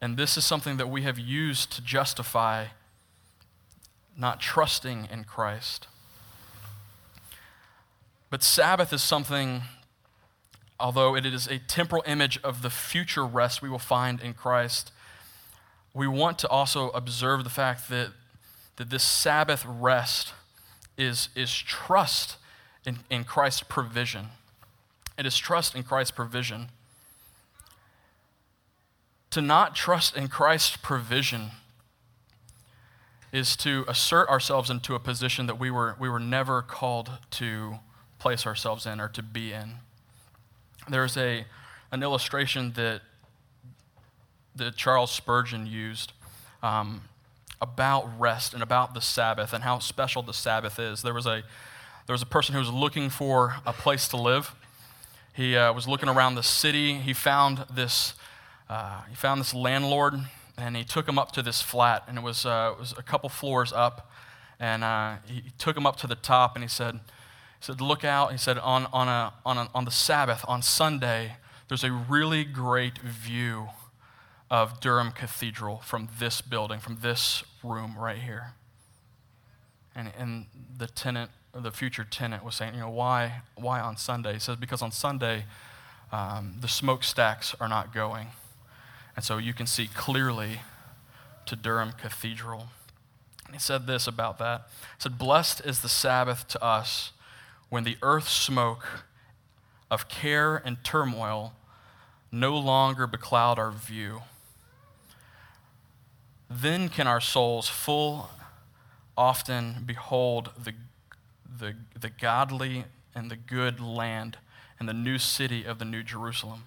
And 0.00 0.16
this 0.16 0.36
is 0.36 0.44
something 0.44 0.76
that 0.76 0.90
we 0.90 1.02
have 1.02 1.18
used 1.18 1.72
to 1.72 1.82
justify 1.82 2.66
not 4.16 4.40
trusting 4.40 5.08
in 5.10 5.24
Christ. 5.24 5.88
But 8.28 8.42
Sabbath 8.42 8.92
is 8.92 9.02
something, 9.02 9.62
although 10.78 11.16
it 11.16 11.24
is 11.24 11.46
a 11.46 11.58
temporal 11.60 12.02
image 12.06 12.38
of 12.44 12.60
the 12.60 12.70
future 12.70 13.24
rest 13.24 13.62
we 13.62 13.70
will 13.70 13.78
find 13.78 14.20
in 14.20 14.34
Christ, 14.34 14.92
we 15.94 16.08
want 16.08 16.38
to 16.40 16.48
also 16.48 16.90
observe 16.90 17.44
the 17.44 17.50
fact 17.50 17.88
that, 17.88 18.10
that 18.76 18.90
this 18.90 19.04
Sabbath 19.04 19.64
rest 19.64 20.32
is, 20.98 21.28
is 21.36 21.56
trust 21.56 22.36
in, 22.84 22.98
in 23.08 23.22
Christ's 23.22 23.62
provision. 23.62 24.26
It 25.16 25.24
is 25.24 25.36
trust 25.36 25.76
in 25.76 25.84
Christ's 25.84 26.10
provision. 26.10 26.68
To 29.30 29.40
not 29.40 29.76
trust 29.76 30.16
in 30.16 30.28
Christ's 30.28 30.76
provision 30.76 31.50
is 33.32 33.56
to 33.56 33.84
assert 33.88 34.28
ourselves 34.28 34.70
into 34.70 34.94
a 34.94 35.00
position 35.00 35.46
that 35.46 35.58
we 35.58 35.70
were, 35.70 35.96
we 35.98 36.08
were 36.08 36.20
never 36.20 36.62
called 36.62 37.10
to 37.30 37.78
place 38.18 38.46
ourselves 38.46 38.86
in 38.86 39.00
or 39.00 39.08
to 39.08 39.22
be 39.22 39.52
in. 39.52 39.74
There's 40.88 41.16
a, 41.16 41.44
an 41.90 42.02
illustration 42.02 42.72
that 42.74 43.02
that 44.56 44.76
Charles 44.76 45.10
Spurgeon 45.10 45.66
used 45.66 46.12
um, 46.62 47.02
about 47.60 48.08
rest 48.18 48.54
and 48.54 48.62
about 48.62 48.94
the 48.94 49.00
Sabbath 49.00 49.52
and 49.52 49.64
how 49.64 49.78
special 49.78 50.22
the 50.22 50.32
Sabbath 50.32 50.78
is. 50.78 51.02
There 51.02 51.14
was 51.14 51.26
a, 51.26 51.42
there 52.06 52.14
was 52.14 52.22
a 52.22 52.26
person 52.26 52.54
who 52.54 52.60
was 52.60 52.70
looking 52.70 53.10
for 53.10 53.56
a 53.66 53.72
place 53.72 54.08
to 54.08 54.16
live. 54.16 54.54
He 55.32 55.56
uh, 55.56 55.72
was 55.72 55.88
looking 55.88 56.08
around 56.08 56.36
the 56.36 56.42
city. 56.42 56.94
He 56.94 57.12
found 57.12 57.64
this, 57.72 58.14
uh, 58.68 59.02
he 59.08 59.16
found 59.16 59.40
this 59.40 59.52
landlord, 59.54 60.14
and 60.56 60.76
he 60.76 60.84
took 60.84 61.08
him 61.08 61.18
up 61.18 61.32
to 61.32 61.42
this 61.42 61.60
flat, 61.60 62.04
and 62.06 62.18
it 62.18 62.22
was, 62.22 62.46
uh, 62.46 62.72
it 62.74 62.78
was 62.78 62.94
a 62.96 63.02
couple 63.02 63.28
floors 63.28 63.72
up. 63.72 64.10
And 64.60 64.84
uh, 64.84 65.16
he 65.26 65.42
took 65.58 65.76
him 65.76 65.86
up 65.86 65.96
to 65.96 66.06
the 66.06 66.14
top, 66.14 66.54
and 66.54 66.62
he 66.62 66.68
said, 66.68 66.94
he 66.94 67.00
said, 67.60 67.80
look 67.80 68.04
out. 68.04 68.30
He 68.30 68.38
said, 68.38 68.58
on, 68.58 68.86
on, 68.92 69.08
a, 69.08 69.32
on, 69.44 69.58
a, 69.58 69.68
on 69.74 69.84
the 69.84 69.90
Sabbath, 69.90 70.44
on 70.46 70.62
Sunday, 70.62 71.36
there's 71.68 71.82
a 71.82 71.90
really 71.90 72.44
great 72.44 72.98
view 72.98 73.70
of 74.50 74.80
Durham 74.80 75.12
Cathedral 75.12 75.78
from 75.78 76.08
this 76.18 76.40
building, 76.40 76.78
from 76.78 76.98
this 77.00 77.42
room 77.62 77.96
right 77.98 78.18
here. 78.18 78.52
And, 79.94 80.12
and 80.18 80.46
the 80.76 80.86
tenant, 80.86 81.30
the 81.54 81.70
future 81.70 82.04
tenant 82.04 82.44
was 82.44 82.54
saying, 82.54 82.74
you 82.74 82.80
know, 82.80 82.90
why, 82.90 83.42
why 83.54 83.80
on 83.80 83.96
Sunday? 83.96 84.34
He 84.34 84.38
says, 84.38 84.56
because 84.56 84.82
on 84.82 84.92
Sunday, 84.92 85.44
um, 86.12 86.56
the 86.60 86.68
smokestacks 86.68 87.54
are 87.60 87.68
not 87.68 87.92
going. 87.94 88.28
And 89.16 89.24
so 89.24 89.38
you 89.38 89.54
can 89.54 89.66
see 89.66 89.88
clearly 89.88 90.60
to 91.46 91.56
Durham 91.56 91.92
Cathedral. 91.92 92.68
And 93.46 93.54
he 93.54 93.60
said 93.60 93.86
this 93.86 94.06
about 94.06 94.38
that. 94.38 94.68
He 94.96 95.02
said, 95.02 95.18
Blessed 95.18 95.62
is 95.64 95.80
the 95.80 95.88
Sabbath 95.88 96.48
to 96.48 96.62
us 96.62 97.12
when 97.68 97.84
the 97.84 97.96
earth 98.02 98.28
smoke 98.28 99.04
of 99.90 100.08
care 100.08 100.56
and 100.56 100.82
turmoil 100.82 101.54
no 102.32 102.56
longer 102.56 103.06
becloud 103.06 103.58
our 103.58 103.70
view. 103.70 104.22
Then 106.50 106.88
can 106.88 107.06
our 107.06 107.20
souls 107.20 107.68
full 107.68 108.30
often 109.16 109.82
behold 109.86 110.50
the, 110.62 110.74
the, 111.58 111.74
the 111.98 112.10
godly 112.10 112.84
and 113.14 113.30
the 113.30 113.36
good 113.36 113.80
land 113.80 114.38
and 114.78 114.88
the 114.88 114.94
new 114.94 115.18
city 115.18 115.64
of 115.64 115.78
the 115.78 115.84
New 115.84 116.02
Jerusalem. 116.02 116.64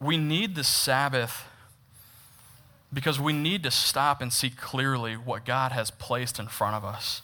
We 0.00 0.16
need 0.16 0.54
the 0.54 0.64
Sabbath 0.64 1.44
because 2.92 3.18
we 3.18 3.32
need 3.32 3.62
to 3.64 3.70
stop 3.70 4.20
and 4.20 4.32
see 4.32 4.50
clearly 4.50 5.14
what 5.14 5.44
God 5.44 5.72
has 5.72 5.90
placed 5.90 6.38
in 6.38 6.46
front 6.46 6.76
of 6.76 6.84
us. 6.84 7.22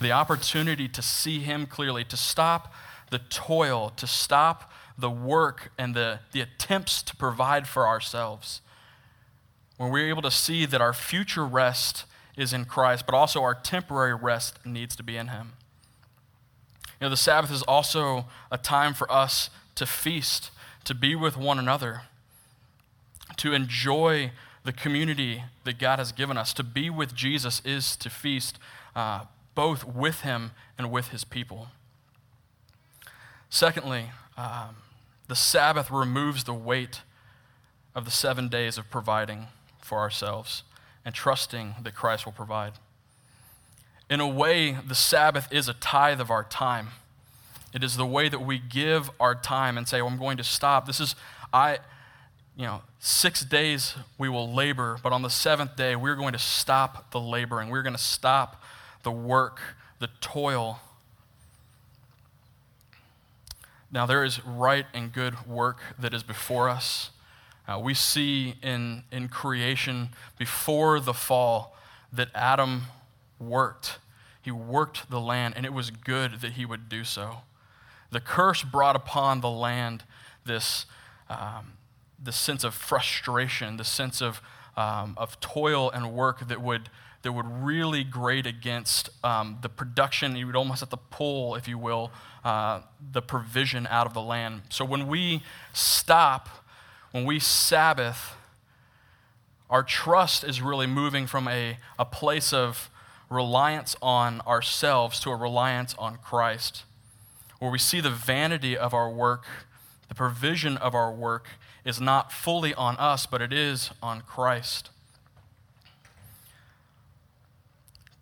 The 0.00 0.12
opportunity 0.12 0.88
to 0.88 1.02
see 1.02 1.40
Him 1.40 1.66
clearly, 1.66 2.04
to 2.04 2.16
stop 2.16 2.72
the 3.10 3.18
toil, 3.18 3.92
to 3.96 4.06
stop 4.06 4.72
the 4.96 5.10
work 5.10 5.72
and 5.76 5.94
the, 5.94 6.20
the 6.32 6.40
attempts 6.40 7.02
to 7.02 7.16
provide 7.16 7.66
for 7.66 7.86
ourselves. 7.86 8.60
When 9.80 9.90
we're 9.90 10.10
able 10.10 10.20
to 10.20 10.30
see 10.30 10.66
that 10.66 10.82
our 10.82 10.92
future 10.92 11.46
rest 11.46 12.04
is 12.36 12.52
in 12.52 12.66
Christ, 12.66 13.06
but 13.06 13.14
also 13.14 13.40
our 13.40 13.54
temporary 13.54 14.14
rest 14.14 14.58
needs 14.66 14.94
to 14.96 15.02
be 15.02 15.16
in 15.16 15.28
Him. 15.28 15.52
You 17.00 17.06
know, 17.06 17.08
the 17.08 17.16
Sabbath 17.16 17.50
is 17.50 17.62
also 17.62 18.26
a 18.50 18.58
time 18.58 18.92
for 18.92 19.10
us 19.10 19.48
to 19.76 19.86
feast, 19.86 20.50
to 20.84 20.94
be 20.94 21.14
with 21.14 21.38
one 21.38 21.58
another, 21.58 22.02
to 23.38 23.54
enjoy 23.54 24.32
the 24.64 24.72
community 24.74 25.44
that 25.64 25.78
God 25.78 25.98
has 25.98 26.12
given 26.12 26.36
us. 26.36 26.52
To 26.52 26.62
be 26.62 26.90
with 26.90 27.14
Jesus 27.14 27.62
is 27.64 27.96
to 27.96 28.10
feast 28.10 28.58
uh, 28.94 29.24
both 29.54 29.86
with 29.86 30.20
Him 30.20 30.50
and 30.76 30.92
with 30.92 31.08
His 31.08 31.24
people. 31.24 31.68
Secondly, 33.48 34.10
um, 34.36 34.76
the 35.26 35.34
Sabbath 35.34 35.90
removes 35.90 36.44
the 36.44 36.52
weight 36.52 37.00
of 37.94 38.04
the 38.04 38.10
seven 38.10 38.48
days 38.48 38.76
of 38.76 38.90
providing 38.90 39.46
for 39.90 39.98
ourselves 39.98 40.62
and 41.04 41.12
trusting 41.12 41.74
that 41.82 41.96
Christ 41.96 42.24
will 42.24 42.32
provide. 42.32 42.74
In 44.08 44.20
a 44.20 44.28
way, 44.28 44.76
the 44.86 44.94
Sabbath 44.94 45.52
is 45.52 45.68
a 45.68 45.74
tithe 45.74 46.20
of 46.20 46.30
our 46.30 46.44
time. 46.44 46.90
It 47.74 47.82
is 47.82 47.96
the 47.96 48.06
way 48.06 48.28
that 48.28 48.38
we 48.38 48.60
give 48.60 49.10
our 49.18 49.34
time 49.34 49.76
and 49.76 49.88
say, 49.88 49.98
I'm 49.98 50.16
going 50.16 50.36
to 50.36 50.44
stop. 50.44 50.86
This 50.86 51.00
is, 51.00 51.16
I, 51.52 51.78
you 52.56 52.66
know, 52.66 52.82
six 53.00 53.44
days 53.44 53.96
we 54.16 54.28
will 54.28 54.52
labor, 54.52 54.98
but 55.02 55.12
on 55.12 55.22
the 55.22 55.28
seventh 55.28 55.74
day, 55.74 55.96
we're 55.96 56.14
going 56.14 56.34
to 56.34 56.38
stop 56.38 57.10
the 57.10 57.20
laboring. 57.20 57.68
We're 57.68 57.82
going 57.82 57.96
to 57.96 58.02
stop 58.02 58.62
the 59.02 59.10
work, 59.10 59.60
the 59.98 60.08
toil. 60.20 60.78
Now, 63.90 64.06
there 64.06 64.22
is 64.22 64.44
right 64.44 64.86
and 64.94 65.12
good 65.12 65.48
work 65.48 65.78
that 65.98 66.14
is 66.14 66.22
before 66.22 66.68
us. 66.68 67.10
Uh, 67.70 67.78
we 67.78 67.94
see 67.94 68.54
in, 68.62 69.04
in 69.12 69.28
creation 69.28 70.08
before 70.38 70.98
the 70.98 71.14
fall 71.14 71.76
that 72.12 72.28
Adam 72.34 72.82
worked. 73.38 73.98
He 74.42 74.50
worked 74.50 75.08
the 75.08 75.20
land, 75.20 75.54
and 75.56 75.64
it 75.64 75.72
was 75.72 75.90
good 75.92 76.40
that 76.40 76.52
he 76.52 76.64
would 76.64 76.88
do 76.88 77.04
so. 77.04 77.42
The 78.10 78.18
curse 78.18 78.64
brought 78.64 78.96
upon 78.96 79.40
the 79.40 79.50
land 79.50 80.02
this, 80.44 80.86
um, 81.28 81.74
this 82.20 82.34
sense 82.34 82.64
of 82.64 82.74
frustration, 82.74 83.76
the 83.76 83.84
sense 83.84 84.20
of, 84.20 84.40
um, 84.76 85.14
of 85.16 85.38
toil 85.38 85.90
and 85.90 86.12
work 86.12 86.48
that 86.48 86.60
would, 86.60 86.90
that 87.22 87.30
would 87.30 87.46
really 87.46 88.02
grate 88.02 88.46
against 88.46 89.10
um, 89.22 89.58
the 89.62 89.68
production. 89.68 90.34
You 90.34 90.46
would 90.46 90.56
almost 90.56 90.80
have 90.80 90.90
to 90.90 90.96
pull, 90.96 91.54
if 91.54 91.68
you 91.68 91.78
will, 91.78 92.10
uh, 92.44 92.80
the 93.12 93.22
provision 93.22 93.86
out 93.86 94.08
of 94.08 94.14
the 94.14 94.22
land. 94.22 94.62
So 94.70 94.84
when 94.84 95.06
we 95.06 95.42
stop, 95.72 96.48
when 97.12 97.24
we 97.24 97.38
Sabbath, 97.38 98.34
our 99.68 99.82
trust 99.82 100.44
is 100.44 100.60
really 100.60 100.86
moving 100.86 101.26
from 101.26 101.48
a, 101.48 101.78
a 101.98 102.04
place 102.04 102.52
of 102.52 102.90
reliance 103.28 103.94
on 104.02 104.40
ourselves 104.42 105.20
to 105.20 105.30
a 105.30 105.36
reliance 105.36 105.94
on 105.98 106.16
Christ 106.16 106.84
where 107.60 107.70
we 107.70 107.78
see 107.78 108.00
the 108.00 108.10
vanity 108.10 108.76
of 108.76 108.92
our 108.92 109.08
work, 109.08 109.44
the 110.08 110.14
provision 110.14 110.76
of 110.78 110.94
our 110.94 111.12
work 111.12 111.46
is 111.84 112.00
not 112.00 112.32
fully 112.32 112.74
on 112.74 112.96
us, 112.96 113.26
but 113.26 113.40
it 113.40 113.52
is 113.52 113.90
on 114.02 114.22
Christ. 114.22 114.90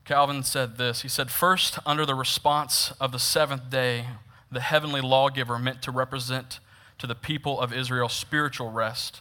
Calvin 0.05 0.43
said 0.43 0.77
this. 0.77 1.03
He 1.03 1.09
said, 1.09 1.31
First, 1.31 1.79
under 1.87 2.05
the 2.05 2.15
response 2.15 2.93
of 3.01 3.13
the 3.13 3.19
seventh 3.19 3.71
day, 3.71 4.07
the 4.51 4.61
heavenly 4.61 5.01
lawgiver 5.01 5.59
meant 5.59 5.83
to 5.83 5.91
represent 5.91 6.59
to 6.99 7.07
the 7.07 7.15
people 7.15 7.61
of 7.61 7.73
Israel 7.73 8.09
spiritual 8.09 8.71
rest, 8.71 9.21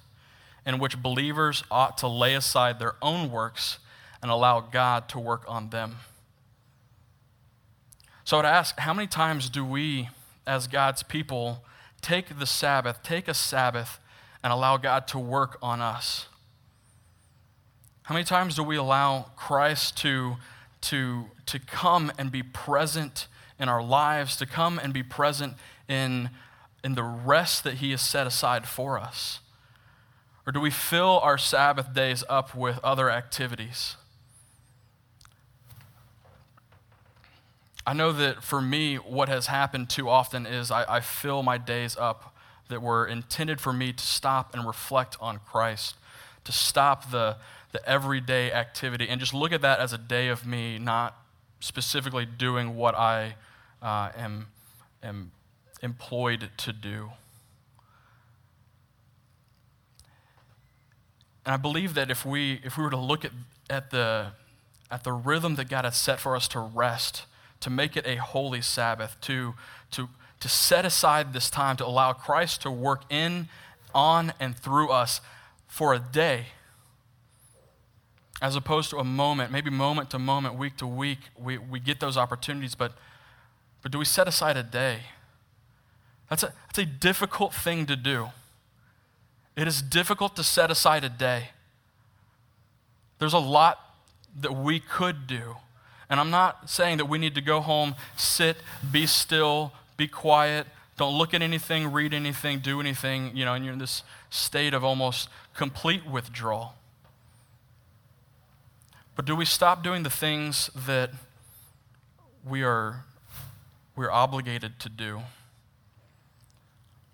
in 0.65 0.79
which 0.79 1.01
believers 1.01 1.63
ought 1.71 1.97
to 1.99 2.07
lay 2.07 2.33
aside 2.33 2.79
their 2.79 2.95
own 3.01 3.31
works 3.31 3.79
and 4.21 4.29
allow 4.31 4.59
God 4.59 5.07
to 5.09 5.19
work 5.19 5.43
on 5.47 5.69
them. 5.69 5.97
So 8.23 8.37
I 8.37 8.39
would 8.41 8.47
ask, 8.47 8.77
how 8.79 8.93
many 8.93 9.07
times 9.07 9.49
do 9.49 9.63
we, 9.63 10.09
as 10.45 10.67
God's 10.67 11.03
people, 11.03 11.63
take 12.01 12.37
the 12.37 12.45
Sabbath, 12.45 13.01
take 13.01 13.27
a 13.27 13.33
Sabbath, 13.33 13.99
and 14.43 14.51
allow 14.51 14.75
God 14.77 15.07
to 15.09 15.19
work 15.19 15.57
on 15.61 15.79
us? 15.79 16.27
How 18.03 18.13
many 18.13 18.25
times 18.25 18.55
do 18.55 18.63
we 18.63 18.75
allow 18.75 19.31
Christ 19.35 19.97
to, 19.99 20.37
to, 20.81 21.25
to 21.45 21.59
come 21.59 22.11
and 22.17 22.31
be 22.31 22.43
present 22.43 23.27
in 23.59 23.69
our 23.69 23.83
lives, 23.83 24.35
to 24.37 24.45
come 24.45 24.79
and 24.79 24.93
be 24.93 25.03
present 25.03 25.53
in, 25.87 26.29
in 26.87 26.95
the 26.95 27.03
rest 27.03 27.65
that 27.65 27.75
He 27.75 27.91
has 27.91 27.99
set 27.99 28.25
aside 28.25 28.65
for 28.65 28.97
us? 28.97 29.41
Or 30.45 30.53
do 30.53 30.61
we 30.61 30.69
fill 30.69 31.19
our 31.19 31.37
Sabbath 31.37 31.93
days 31.93 32.23
up 32.29 32.55
with 32.55 32.79
other 32.81 33.09
activities? 33.09 33.97
I 37.85 37.91
know 37.91 38.13
that 38.13 38.41
for 38.41 38.61
me, 38.61 38.95
what 38.95 39.27
has 39.27 39.47
happened 39.47 39.89
too 39.89 40.07
often 40.07 40.45
is 40.45 40.71
I, 40.71 40.95
I 40.95 40.99
fill 41.01 41.43
my 41.43 41.57
days 41.57 41.97
up 41.97 42.33
that 42.69 42.81
were 42.81 43.05
intended 43.05 43.59
for 43.59 43.73
me 43.73 43.91
to 43.91 44.03
stop 44.05 44.53
and 44.55 44.65
reflect 44.65 45.17
on 45.19 45.41
Christ, 45.45 45.97
to 46.45 46.53
stop 46.53 47.11
the, 47.11 47.35
the 47.73 47.85
everyday 47.85 48.49
activity 48.53 49.09
and 49.09 49.19
just 49.19 49.33
look 49.33 49.51
at 49.51 49.61
that 49.61 49.81
as 49.81 49.91
a 49.91 49.97
day 49.97 50.29
of 50.29 50.47
me 50.47 50.79
not 50.79 51.17
specifically 51.59 52.25
doing 52.25 52.77
what 52.77 52.95
I 52.95 53.35
uh, 53.81 54.11
am, 54.15 54.47
am 55.03 55.31
employed 55.81 56.49
to 56.57 56.73
do. 56.73 57.11
And 61.45 61.53
I 61.53 61.57
believe 61.57 61.93
that 61.93 62.11
if 62.11 62.25
we, 62.25 62.59
if 62.63 62.77
we 62.77 62.83
were 62.83 62.89
to 62.89 62.97
look 62.97 63.23
at, 63.23 63.31
at, 63.69 63.91
the, 63.91 64.33
at 64.91 65.05
the 65.05 65.13
rhythm 65.13 65.55
that 65.55 65.69
God 65.69 65.85
has 65.85 65.95
set 65.95 66.19
for 66.19 66.35
us 66.35 66.47
to 66.49 66.59
rest, 66.59 67.25
to 67.61 67.69
make 67.69 67.95
it 67.95 68.05
a 68.05 68.17
holy 68.17 68.61
Sabbath, 68.61 69.15
to, 69.21 69.55
to, 69.91 70.09
to 70.41 70.49
set 70.49 70.83
aside 70.83 71.31
this 71.31 71.49
time 71.49 71.77
to 71.77 71.85
allow 71.85 72.11
Christ 72.11 72.61
to 72.63 72.71
work 72.71 73.03
in, 73.09 73.47
on, 73.95 74.33
and 74.39 74.57
through 74.57 74.89
us 74.89 75.21
for 75.67 75.93
a 75.93 75.99
day, 75.99 76.47
as 78.41 78.55
opposed 78.55 78.89
to 78.91 78.97
a 78.97 79.03
moment, 79.03 79.51
maybe 79.51 79.69
moment 79.69 80.09
to 80.11 80.19
moment, 80.19 80.55
week 80.55 80.77
to 80.77 80.85
week, 80.85 81.19
we, 81.39 81.57
we 81.57 81.79
get 81.79 81.99
those 81.99 82.17
opportunities, 82.17 82.75
but, 82.75 82.93
but 83.81 83.91
do 83.91 83.97
we 83.97 84.05
set 84.05 84.27
aside 84.27 84.57
a 84.57 84.63
day? 84.63 84.99
That's 86.29 86.43
a, 86.43 86.53
that's 86.67 86.79
a 86.79 86.85
difficult 86.85 87.53
thing 87.53 87.85
to 87.85 87.95
do. 87.95 88.29
It 89.55 89.67
is 89.67 89.81
difficult 89.81 90.35
to 90.35 90.43
set 90.43 90.69
aside 90.69 91.03
a 91.03 91.09
day. 91.09 91.49
There's 93.19 93.33
a 93.33 93.39
lot 93.39 93.79
that 94.39 94.55
we 94.55 94.79
could 94.79 95.25
do. 95.25 95.57
And 96.09 96.19
I'm 96.19 96.29
not 96.29 96.69
saying 96.69 96.97
that 96.97 97.05
we 97.05 97.17
need 97.17 97.35
to 97.35 97.41
go 97.41 97.59
home, 97.59 97.95
sit, 98.15 98.57
be 98.91 99.05
still, 99.05 99.73
be 99.97 100.07
quiet, 100.07 100.67
don't 100.97 101.15
look 101.15 101.33
at 101.35 101.43
anything, 101.43 101.91
read 101.91 102.13
anything, 102.13 102.59
do 102.59 102.79
anything, 102.79 103.35
you 103.35 103.45
know, 103.45 103.53
and 103.53 103.63
you're 103.63 103.73
in 103.73 103.79
this 103.79 104.03
state 104.31 104.73
of 104.73 104.83
almost 104.83 105.29
complete 105.53 106.05
withdrawal. 106.05 106.73
But 109.15 109.25
do 109.25 109.35
we 109.35 109.45
stop 109.45 109.83
doing 109.83 110.03
the 110.03 110.09
things 110.09 110.69
that 110.75 111.11
we 112.45 112.63
are 112.63 113.03
we're 113.95 114.11
obligated 114.11 114.79
to 114.79 114.89
do? 114.89 115.21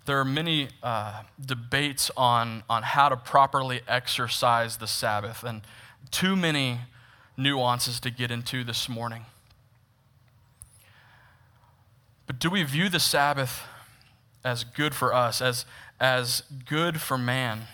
There 0.06 0.20
are 0.20 0.26
many 0.26 0.68
uh, 0.82 1.24
debates 1.44 2.12
on, 2.18 2.64
on 2.70 2.84
how 2.84 3.08
to 3.08 3.16
properly 3.16 3.82
exercise 3.88 4.78
the 4.78 4.88
Sabbath, 4.88 5.44
and 5.44 5.62
too 6.12 6.36
many 6.36 6.80
nuances 7.38 8.02
to 8.02 8.12
get 8.12 8.30
into 8.30 8.66
this 8.66 8.90
morning. 8.90 9.26
But 12.28 12.40
do 12.40 12.50
we 12.50 12.64
view 12.64 12.90
the 12.90 13.00
Sabbath 13.00 13.64
as 14.44 14.66
good 14.66 14.94
for 14.94 15.14
us, 15.14 15.42
as, 15.42 15.66
as 16.02 16.44
good 16.66 17.00
for 17.00 17.18
man? 17.18 17.68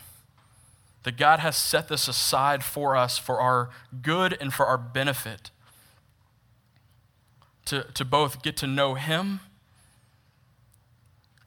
That 1.04 1.18
God 1.18 1.40
has 1.40 1.58
set 1.58 1.88
this 1.88 2.08
aside 2.08 2.64
for 2.64 2.96
us 2.96 3.18
for 3.18 3.40
our 3.40 3.70
good 4.04 4.38
and 4.40 4.54
for 4.54 4.68
our 4.68 4.78
benefit. 4.78 5.50
To, 7.66 7.84
to 7.94 8.06
both 8.06 8.44
get 8.44 8.56
to 8.58 8.68
know 8.68 8.94
Him 8.96 9.40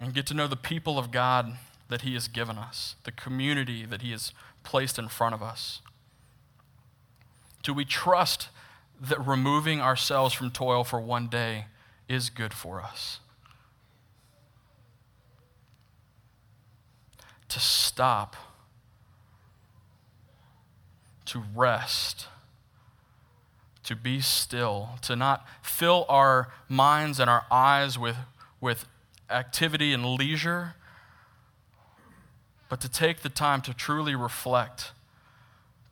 and 0.02 0.12
get 0.12 0.26
to 0.26 0.34
know 0.34 0.48
the 0.48 0.56
people 0.56 0.98
of 0.98 1.12
God 1.12 1.52
that 1.88 2.00
He 2.00 2.14
has 2.14 2.26
given 2.26 2.58
us, 2.58 2.96
the 3.04 3.12
community 3.12 3.86
that 3.86 4.02
He 4.02 4.10
has 4.10 4.32
placed 4.64 4.98
in 4.98 5.06
front 5.06 5.32
of 5.32 5.42
us. 5.42 5.80
Do 7.62 7.72
we 7.72 7.84
trust 7.84 8.48
that 9.00 9.24
removing 9.24 9.80
ourselves 9.80 10.34
from 10.34 10.50
toil 10.50 10.82
for 10.82 11.00
one 11.00 11.28
day 11.28 11.66
is 12.08 12.30
good 12.30 12.52
for 12.52 12.82
us? 12.82 13.20
To 17.50 17.60
stop, 17.60 18.34
to 21.26 21.44
rest, 21.54 22.26
to 23.84 23.94
be 23.94 24.20
still, 24.20 24.90
to 25.02 25.14
not 25.14 25.46
fill 25.62 26.06
our 26.08 26.52
minds 26.68 27.20
and 27.20 27.30
our 27.30 27.44
eyes 27.52 27.96
with, 27.96 28.16
with 28.60 28.86
activity 29.32 29.92
and 29.92 30.14
leisure, 30.14 30.74
but 32.68 32.80
to 32.80 32.88
take 32.88 33.22
the 33.22 33.28
time 33.28 33.60
to 33.62 33.74
truly 33.74 34.14
reflect 34.14 34.92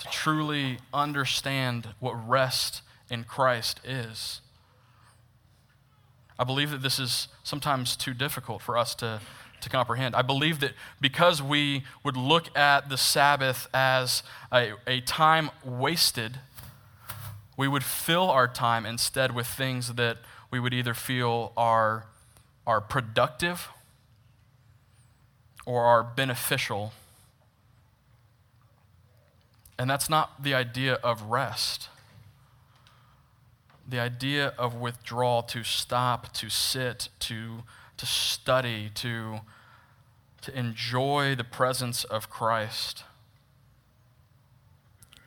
to 0.01 0.09
truly 0.09 0.79
understand 0.93 1.89
what 2.01 2.13
rest 2.29 2.83
in 3.11 3.25
Christ 3.25 3.81
is. 3.85 4.41
I 6.39 6.45
believe 6.45 6.71
that 6.71 6.83
this 6.83 6.99
is 6.99 7.29
sometimes 7.45 7.97
too 7.97 8.15
difficult 8.15 8.63
for 8.63 8.79
us 8.79 8.95
to, 8.97 9.21
to 9.61 9.69
comprehend. 9.69 10.17
I 10.17 10.23
believe 10.23 10.61
that 10.61 10.73
because 11.01 11.43
we 11.43 11.85
would 12.03 12.17
look 12.17 12.57
at 12.57 12.89
the 12.89 12.97
Sabbath 12.97 13.69
as 13.75 14.23
a, 14.51 14.73
a 14.87 15.03
time 15.03 15.51
wasted, 15.63 16.39
we 17.59 17.69
would 17.69 17.85
fill 17.85 18.31
our 18.31 18.49
time 18.49 18.87
instead 18.87 19.35
with 19.35 19.47
things 19.47 19.95
that 19.95 20.17
we 20.51 20.59
would 20.59 20.73
either 20.73 20.95
feel 20.95 21.53
are, 21.59 22.07
are 22.71 22.81
productive 22.81 23.69
or 25.67 25.83
are 25.83 26.03
beneficial 26.03 26.93
and 29.81 29.89
that's 29.89 30.11
not 30.11 30.43
the 30.43 30.53
idea 30.53 30.99
of 31.03 31.23
rest. 31.23 31.89
The 33.89 33.99
idea 33.99 34.53
of 34.59 34.75
withdrawal, 34.75 35.43
to 35.45 35.65
stop, 35.65 36.35
to 36.35 36.51
sit, 36.51 37.09
to, 37.21 37.63
to 37.97 38.05
study, 38.05 38.91
to, 38.97 39.41
to 40.43 40.59
enjoy 40.59 41.35
the 41.35 41.45
presence 41.45 42.05
of 42.05 42.29
Christ, 42.29 43.05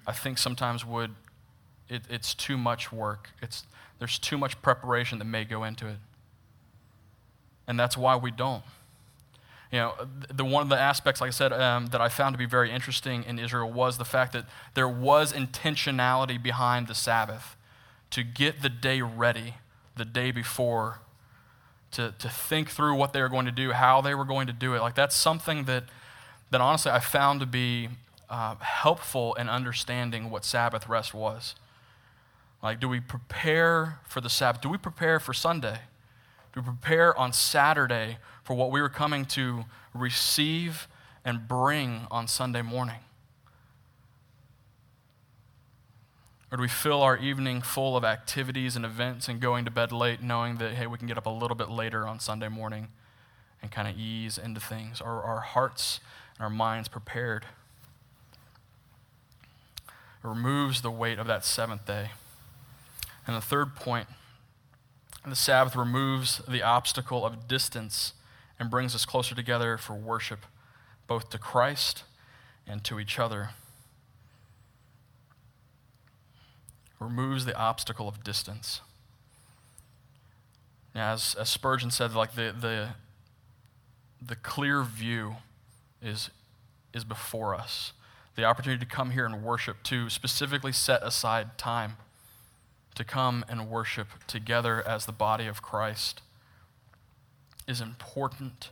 I 0.06 0.12
think 0.12 0.38
sometimes 0.38 0.86
would, 0.86 1.16
it, 1.90 2.04
it's 2.08 2.36
too 2.36 2.56
much 2.56 2.92
work. 2.92 3.32
It's, 3.42 3.66
there's 3.98 4.20
too 4.20 4.38
much 4.38 4.62
preparation 4.62 5.18
that 5.18 5.26
may 5.26 5.46
go 5.46 5.64
into 5.64 5.88
it. 5.88 5.98
And 7.68 7.80
that's 7.80 7.98
why 7.98 8.16
we 8.16 8.32
don't. 8.32 8.64
You 9.72 9.80
know, 9.80 9.94
the, 10.32 10.46
one 10.46 10.62
of 10.62 10.70
the 10.70 10.78
aspects, 10.78 11.20
like 11.20 11.30
I 11.30 11.32
said, 11.32 11.52
um, 11.52 11.88
that 11.88 12.00
I 12.00 12.08
found 12.08 12.36
to 12.36 12.38
be 12.38 12.46
very 12.46 12.72
interesting 12.72 13.24
in 13.24 13.40
Israel 13.40 13.72
was 13.72 13.98
the 13.98 14.06
fact 14.06 14.34
that 14.34 14.46
there 14.76 14.88
was 14.88 15.34
intentionality 15.34 16.42
behind 16.42 16.88
the 16.88 16.94
Sabbath 16.94 17.56
to 18.12 18.24
get 18.24 18.62
the 18.62 18.70
day 18.70 19.02
ready 19.02 19.56
the 19.96 20.06
day 20.06 20.32
before, 20.32 21.00
to, 21.92 22.14
to 22.18 22.30
think 22.30 22.70
through 22.70 22.96
what 22.96 23.14
they 23.14 23.22
were 23.22 23.30
going 23.30 23.46
to 23.46 23.52
do, 23.52 23.72
how 23.72 24.02
they 24.02 24.16
were 24.16 24.26
going 24.26 24.48
to 24.48 24.54
do 24.54 24.74
it. 24.76 24.82
Like, 24.82 24.96
that's 24.96 25.16
something 25.16 25.66
that, 25.66 25.86
that 26.52 26.62
honestly 26.62 26.92
I 26.92 27.00
found 27.00 27.40
to 27.40 27.46
be 27.46 27.90
uh, 28.30 28.56
helpful 28.56 29.36
in 29.36 29.50
understanding 29.50 30.30
what 30.30 30.46
Sabbath 30.46 30.90
rest 30.90 31.14
was. 31.14 31.56
Like, 32.62 32.80
do 32.80 32.88
we 32.88 33.00
prepare 33.00 34.00
for 34.08 34.22
the 34.22 34.30
Sabbath? 34.30 34.62
Do 34.62 34.70
we 34.70 34.78
prepare 34.78 35.20
for 35.20 35.34
Sunday? 35.34 35.80
We 36.56 36.62
prepare 36.62 37.18
on 37.18 37.34
Saturday 37.34 38.18
for 38.44 38.54
what 38.54 38.72
we 38.72 38.82
were 38.82 38.90
coming 38.90 39.26
to 39.26 39.66
receive 39.94 40.88
and 41.26 41.48
bring 41.48 42.08
on 42.12 42.28
Sunday 42.28 42.62
morning? 42.62 43.00
Or 46.52 46.58
do 46.58 46.62
we 46.62 46.68
fill 46.68 47.02
our 47.02 47.18
evening 47.18 47.62
full 47.62 47.98
of 47.98 48.04
activities 48.04 48.76
and 48.76 48.86
events 48.86 49.28
and 49.28 49.40
going 49.40 49.66
to 49.66 49.72
bed 49.72 49.92
late, 49.92 50.22
knowing 50.22 50.58
that, 50.58 50.74
hey, 50.74 50.86
we 50.86 51.00
can 51.00 51.08
get 51.08 51.18
up 51.18 51.26
a 51.26 51.32
little 51.32 51.56
bit 51.56 51.70
later 51.70 52.06
on 52.06 52.20
Sunday 52.20 52.50
morning 52.50 52.90
and 53.62 53.72
kind 53.72 53.88
of 53.88 53.98
ease 53.98 54.38
into 54.38 54.60
things? 54.60 55.02
Are 55.02 55.24
our 55.24 55.40
hearts 55.40 56.00
and 56.38 56.44
our 56.44 56.52
minds 56.52 56.90
prepared? 56.90 57.46
It 60.24 60.28
removes 60.28 60.82
the 60.82 60.92
weight 60.92 61.18
of 61.18 61.26
that 61.26 61.44
seventh 61.44 61.88
day. 61.88 62.12
And 63.26 63.36
the 63.36 63.42
third 63.42 63.76
point 63.76 64.08
the 65.32 65.38
Sabbath 65.38 65.76
removes 65.76 66.42
the 66.48 66.62
obstacle 66.62 67.26
of 67.26 67.48
distance 67.48 68.14
and 68.60 68.70
brings 68.70 68.94
us 68.94 69.06
closer 69.06 69.34
together 69.34 69.78
for 69.78 69.94
worship, 69.94 70.46
both 71.08 71.30
to 71.30 71.38
Christ 71.38 72.04
and 72.68 72.84
to 72.84 73.00
each 73.00 73.18
other. 73.18 73.52
Removes 77.00 77.46
the 77.46 77.56
obstacle 77.56 78.08
of 78.08 78.24
distance. 78.24 78.82
Now, 80.94 81.14
as, 81.14 81.36
as 81.36 81.50
Spurgeon 81.50 81.90
said, 81.90 82.14
like 82.14 82.36
the, 82.36 82.54
the, 82.58 82.90
the 84.22 84.36
clear 84.36 84.84
view 84.84 85.38
is, 86.02 86.30
is 86.94 87.04
before 87.04 87.56
us. 87.56 87.94
The 88.36 88.44
opportunity 88.44 88.84
to 88.84 88.92
come 88.92 89.12
here 89.12 89.26
and 89.26 89.44
worship, 89.44 89.84
to 89.84 90.10
specifically 90.10 90.72
set 90.72 91.02
aside 91.02 91.58
time 91.58 91.98
to 92.96 93.04
come 93.04 93.44
and 93.48 93.70
worship 93.70 94.08
together 94.28 94.86
as 94.88 95.06
the 95.06 95.12
body 95.12 95.48
of 95.48 95.62
Christ 95.62 96.22
is 97.68 97.82
important. 97.82 98.70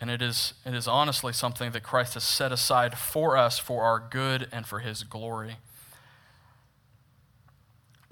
And 0.00 0.10
it 0.10 0.20
is, 0.20 0.54
it 0.64 0.74
is 0.74 0.86
honestly 0.86 1.32
something 1.32 1.72
that 1.72 1.82
Christ 1.82 2.14
has 2.14 2.24
set 2.24 2.52
aside 2.52 2.98
for 2.98 3.36
us 3.36 3.58
for 3.58 3.82
our 3.82 3.98
good 3.98 4.48
and 4.52 4.66
for 4.66 4.80
his 4.80 5.02
glory. 5.02 5.56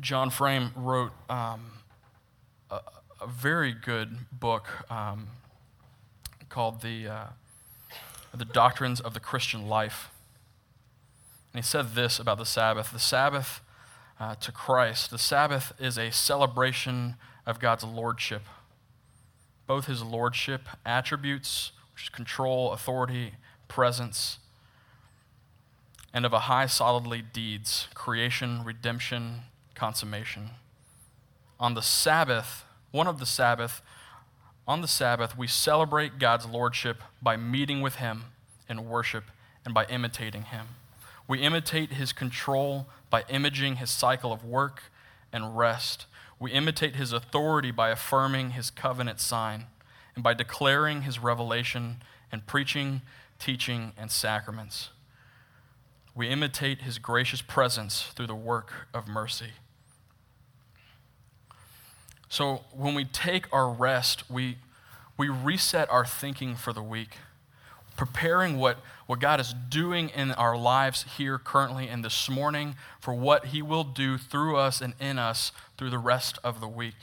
John 0.01 0.31
Frame 0.31 0.73
wrote 0.75 1.13
um, 1.29 1.73
a, 2.71 2.81
a, 3.21 3.27
very 3.27 3.73
good 3.73 4.17
book 4.33 4.67
um, 4.91 5.29
called 6.49 6.83
the, 6.83 7.07
uh, 7.07 7.27
the 8.35 8.45
Doctrines 8.45 9.01
of 9.01 9.15
the 9.15 9.21
Christian 9.21 9.69
Life. 9.69 10.11
And 11.53 11.63
he 11.63 11.67
said 11.67 11.95
this 11.95 12.19
about 12.19 12.39
the 12.39 12.47
Sabbath 12.47 12.93
The 12.93 12.99
Sabbath 12.99 13.61
uh, 14.20 14.35
to 14.37 14.53
Christ, 14.53 15.11
the 15.11 15.18
Sabbath 15.18 15.72
is 15.79 15.98
a 15.98 16.11
celebration 16.11 17.16
of 17.46 17.59
God's 17.59 17.85
lordship 17.85 18.42
both 19.66 19.87
his 19.87 20.03
lordship 20.03 20.68
attributes, 20.85 21.72
which 21.92 22.05
is 22.05 22.09
control, 22.09 22.72
authority, 22.72 23.33
presence, 23.68 24.38
and 26.12 26.24
of 26.24 26.33
a 26.33 26.40
high 26.40 26.66
solidly 26.66 27.22
deeds, 27.22 27.88
creation, 27.94 28.62
redemption, 28.64 29.40
consummation. 29.74 30.50
On 31.59 31.74
the 31.74 31.83
Sabbath, 31.83 32.64
one 32.90 33.07
of 33.07 33.18
the 33.18 33.27
Sabbath, 33.27 33.83
on 34.66 34.81
the 34.81 34.88
Sabbath, 34.88 35.37
we 35.37 35.46
celebrate 35.46 36.18
God's 36.18 36.46
lordship 36.46 37.03
by 37.20 37.37
meeting 37.37 37.81
with 37.81 37.96
him 37.96 38.24
in 38.68 38.88
worship 38.88 39.24
and 39.64 39.74
by 39.74 39.85
imitating 39.87 40.42
him. 40.42 40.68
We 41.27 41.41
imitate 41.41 41.93
his 41.93 42.13
control 42.13 42.89
by 43.11 43.25
imaging 43.29 43.77
his 43.77 43.91
cycle 43.91 44.33
of 44.33 44.45
work 44.45 44.85
and 45.33 45.57
rest 45.57 46.07
we 46.41 46.51
imitate 46.51 46.97
his 46.97 47.13
authority 47.13 47.71
by 47.71 47.91
affirming 47.91 48.51
his 48.51 48.71
covenant 48.71 49.21
sign 49.21 49.67
and 50.15 50.23
by 50.23 50.35
declaring 50.35 51.03
his 51.03 51.19
revelation 51.19 52.03
and 52.31 52.45
preaching 52.47 53.03
teaching, 53.39 53.93
and 53.99 54.11
sacraments. 54.11 54.91
We 56.15 56.29
imitate 56.29 56.83
his 56.83 56.99
gracious 56.99 57.43
presence 57.43 58.03
through 58.15 58.29
the 58.29 58.35
work 58.35 58.89
of 58.95 59.09
mercy. 59.09 59.53
So 62.29 62.65
when 62.73 62.95
we 62.95 63.05
take 63.05 63.53
our 63.53 63.69
rest, 63.69 64.31
we, 64.31 64.59
we 65.17 65.29
reset 65.29 65.91
our 65.91 66.07
thinking 66.07 66.57
for 66.57 66.73
the 66.73 66.83
week, 66.83 67.17
preparing 67.97 68.59
what, 68.59 68.79
what 69.07 69.21
God 69.21 69.41
is 69.41 69.55
doing 69.69 70.09
in 70.11 70.33
our 70.33 70.57
lives 70.57 71.05
here 71.17 71.39
currently 71.39 71.89
and 71.89 72.05
this 72.05 72.29
morning 72.29 72.77
for 73.01 73.15
what 73.15 73.47
he 73.47 73.63
will 73.63 73.85
do 73.85 74.19
through 74.19 74.57
us 74.57 74.81
and 74.81 74.95
in 75.01 75.19
us 75.19 75.53
through 75.77 75.91
the 75.91 75.99
rest 75.99 76.39
of 76.43 76.61
the 76.61 76.69
week. 76.69 76.95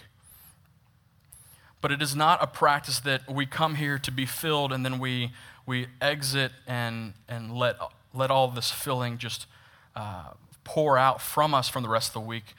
But 1.81 1.91
it 1.91 2.01
is 2.01 2.15
not 2.15 2.43
a 2.43 2.47
practice 2.47 2.99
that 2.99 3.31
we 3.31 3.45
come 3.45 3.75
here 3.75 3.97
to 3.97 4.11
be 4.11 4.25
filled 4.25 4.71
and 4.71 4.85
then 4.85 4.99
we, 4.99 5.31
we 5.65 5.87
exit 5.99 6.51
and, 6.67 7.13
and 7.27 7.55
let, 7.55 7.77
let 8.13 8.29
all 8.29 8.47
this 8.49 8.71
filling 8.71 9.17
just 9.17 9.47
uh, 9.95 10.31
pour 10.63 10.97
out 10.97 11.21
from 11.21 11.53
us 11.53 11.69
from 11.69 11.83
the 11.83 11.89
rest 11.89 12.09
of 12.09 12.13
the 12.13 12.19
week. 12.19 12.53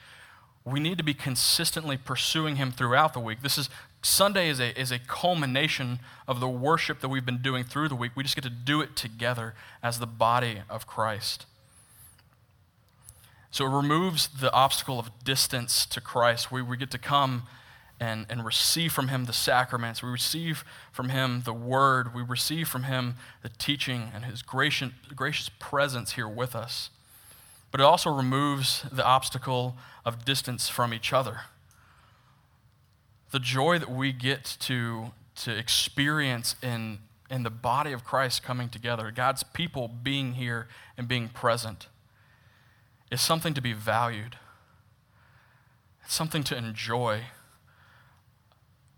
We 0.65 0.79
need 0.79 0.97
to 0.97 1.03
be 1.03 1.13
consistently 1.13 1.97
pursuing 1.97 2.57
Him 2.57 2.71
throughout 2.71 3.13
the 3.13 3.19
week. 3.19 3.41
This 3.41 3.57
is 3.57 3.69
Sunday 4.03 4.49
is 4.49 4.59
a, 4.59 4.77
is 4.79 4.91
a 4.91 4.99
culmination 4.99 5.99
of 6.27 6.41
the 6.41 6.47
worship 6.47 6.99
that 6.99 7.07
we've 7.07 7.25
been 7.25 7.41
doing 7.41 7.63
through 7.63 7.87
the 7.87 7.95
week. 7.95 8.11
We 8.15 8.23
just 8.23 8.35
get 8.35 8.43
to 8.43 8.49
do 8.49 8.81
it 8.81 8.97
together 8.97 9.55
as 9.81 9.99
the 9.99 10.05
body 10.05 10.61
of 10.69 10.85
Christ. 10.85 11.45
So 13.49 13.65
it 13.65 13.69
removes 13.69 14.27
the 14.27 14.51
obstacle 14.51 14.99
of 14.99 15.09
distance 15.23 15.85
to 15.85 16.01
Christ. 16.01 16.51
We, 16.51 16.61
we 16.61 16.75
get 16.75 16.91
to 16.91 16.97
come 16.97 17.43
and, 17.97 18.25
and 18.29 18.43
receive 18.43 18.91
from 18.91 19.07
him 19.07 19.23
the 19.23 19.33
sacraments. 19.33 20.03
We 20.03 20.09
receive 20.09 20.65
from 20.91 21.09
him 21.09 21.43
the 21.45 21.53
word. 21.53 22.13
We 22.13 22.23
receive 22.23 22.67
from 22.67 22.83
him 22.83 23.15
the 23.41 23.49
teaching 23.49 24.11
and 24.13 24.25
his 24.25 24.41
gracious, 24.41 24.91
gracious 25.15 25.49
presence 25.59 26.13
here 26.13 26.27
with 26.27 26.55
us. 26.55 26.89
But 27.71 27.79
it 27.79 27.85
also 27.85 28.09
removes 28.11 28.83
the 28.91 29.05
obstacle 29.05 29.77
of 30.03 30.25
distance 30.25 30.67
from 30.67 30.93
each 30.93 31.13
other. 31.13 31.41
The 33.33 33.39
joy 33.39 33.79
that 33.79 33.91
we 33.91 34.13
get 34.13 34.45
to, 34.61 35.11
to 35.37 35.57
experience 35.57 36.55
in, 36.61 36.99
in 37.29 37.43
the 37.43 37.49
body 37.49 37.91
of 37.91 38.03
Christ 38.03 38.43
coming 38.43 38.69
together, 38.69 39.11
God's 39.11 39.43
people 39.43 39.87
being 39.87 40.35
here 40.35 40.67
and 40.97 41.07
being 41.07 41.27
present, 41.27 41.87
is 43.11 43.21
something 43.21 43.53
to 43.55 43.61
be 43.61 43.73
valued. 43.73 44.37
It's 46.05 46.13
something 46.13 46.43
to 46.43 46.55
enjoy 46.55 47.23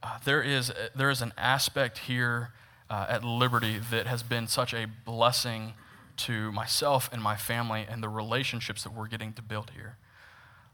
uh, 0.06 0.20
there, 0.24 0.44
is, 0.44 0.72
there 0.96 1.10
is 1.10 1.24
an 1.24 1.34
aspect 1.36 1.98
here 1.98 2.52
uh, 2.92 3.08
at 3.10 3.24
Liberty 3.24 3.80
that 3.90 4.06
has 4.06 4.22
been 4.22 4.48
such 4.48 4.72
a 4.72 4.86
blessing 4.86 5.74
to 6.18 6.52
myself 6.52 7.10
and 7.12 7.24
my 7.24 7.36
family 7.36 7.88
and 7.90 8.04
the 8.04 8.10
relationships 8.10 8.84
that 8.84 8.94
we're 8.94 9.08
getting 9.08 9.34
to 9.34 9.42
build 9.42 9.72
here. 9.72 9.98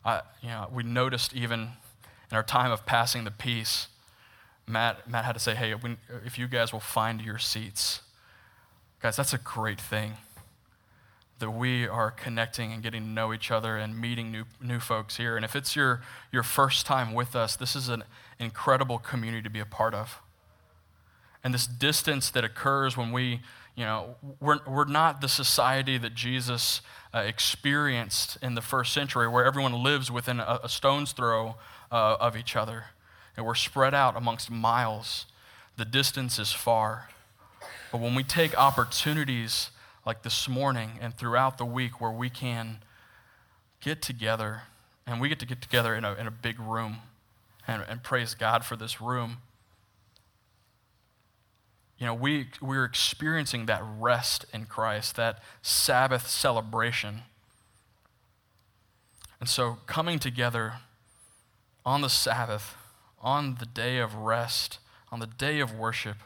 Uh, 0.04 0.19
you 0.41 0.50
know, 0.50 0.67
we 0.74 0.84
noticed 0.84 1.34
even 1.34 1.69
in 2.31 2.37
our 2.37 2.43
time 2.43 2.71
of 2.71 2.85
passing 2.85 3.25
the 3.25 3.31
peace, 3.31 3.87
Matt, 4.65 5.09
Matt 5.09 5.25
had 5.25 5.33
to 5.33 5.39
say, 5.39 5.53
hey, 5.53 5.75
if 6.25 6.39
you 6.39 6.47
guys 6.47 6.71
will 6.71 6.79
find 6.79 7.21
your 7.21 7.37
seats, 7.37 8.01
guys, 9.01 9.17
that's 9.17 9.33
a 9.33 9.37
great 9.37 9.81
thing 9.81 10.13
that 11.39 11.51
we 11.51 11.87
are 11.87 12.11
connecting 12.11 12.71
and 12.71 12.81
getting 12.81 13.01
to 13.01 13.07
know 13.09 13.33
each 13.33 13.51
other 13.51 13.75
and 13.75 13.99
meeting 13.99 14.31
new, 14.31 14.45
new 14.61 14.79
folks 14.79 15.17
here. 15.17 15.35
And 15.35 15.43
if 15.43 15.55
it's 15.55 15.75
your, 15.75 16.01
your 16.31 16.43
first 16.43 16.85
time 16.85 17.13
with 17.13 17.35
us, 17.35 17.55
this 17.55 17.75
is 17.75 17.89
an 17.89 18.03
incredible 18.39 18.99
community 18.99 19.41
to 19.41 19.49
be 19.49 19.59
a 19.59 19.65
part 19.65 19.93
of. 19.93 20.19
And 21.43 21.53
this 21.53 21.65
distance 21.65 22.29
that 22.29 22.45
occurs 22.45 22.95
when 22.95 23.11
we, 23.11 23.41
you 23.75 23.83
know, 23.83 24.15
we're, 24.39 24.59
we're 24.67 24.85
not 24.85 25.19
the 25.19 25.27
society 25.27 25.97
that 25.97 26.13
Jesus 26.13 26.81
uh, 27.13 27.19
experienced 27.19 28.37
in 28.43 28.53
the 28.53 28.61
first 28.61 28.93
century 28.93 29.27
where 29.27 29.43
everyone 29.43 29.73
lives 29.73 30.11
within 30.11 30.39
a, 30.39 30.59
a 30.63 30.69
stone's 30.69 31.11
throw 31.11 31.55
uh, 31.91 32.17
of 32.19 32.38
each 32.38 32.56
other. 32.56 32.86
And 33.36 33.45
we're 33.45 33.56
spread 33.56 33.93
out 33.93 34.15
amongst 34.15 34.49
miles. 34.49 35.25
The 35.77 35.86
distance 35.86 36.39
is 36.39 36.51
far. 36.51 37.10
But 37.91 38.01
when 38.01 38.15
we 38.15 38.23
take 38.23 38.58
opportunities 38.58 39.71
like 40.06 40.23
this 40.23 40.47
morning 40.47 40.91
and 41.01 41.15
throughout 41.15 41.58
the 41.58 41.65
week 41.65 41.99
where 41.99 42.12
we 42.12 42.30
can 42.30 42.80
get 43.82 44.01
together 44.01 44.63
and 45.06 45.19
we 45.19 45.30
get 45.30 45.39
to 45.39 45.45
get 45.45 45.62
together 45.62 45.95
in 45.95 46.06
a, 46.06 46.13
in 46.13 46.27
a 46.27 46.32
big 46.32 46.60
room 46.60 46.97
and, 47.67 47.84
and 47.88 48.04
praise 48.04 48.34
God 48.34 48.63
for 48.63 48.75
this 48.75 49.01
room. 49.01 49.38
You 51.97 52.08
know, 52.08 52.13
we, 52.13 52.47
we're 52.62 52.86
experiencing 52.86 53.67
that 53.67 53.84
rest 53.99 54.45
in 54.54 54.65
Christ, 54.65 55.15
that 55.17 55.39
Sabbath 55.62 56.27
celebration. 56.27 57.21
And 59.39 59.47
so, 59.47 59.77
coming 59.86 60.17
together 60.17 60.73
on 61.85 62.01
the 62.01 62.09
Sabbath, 62.09 62.75
on 63.21 63.55
the 63.59 63.65
day 63.65 63.97
of 63.97 64.15
rest, 64.15 64.79
on 65.11 65.19
the 65.19 65.27
day 65.27 65.59
of 65.59 65.73
worship, 65.73 66.17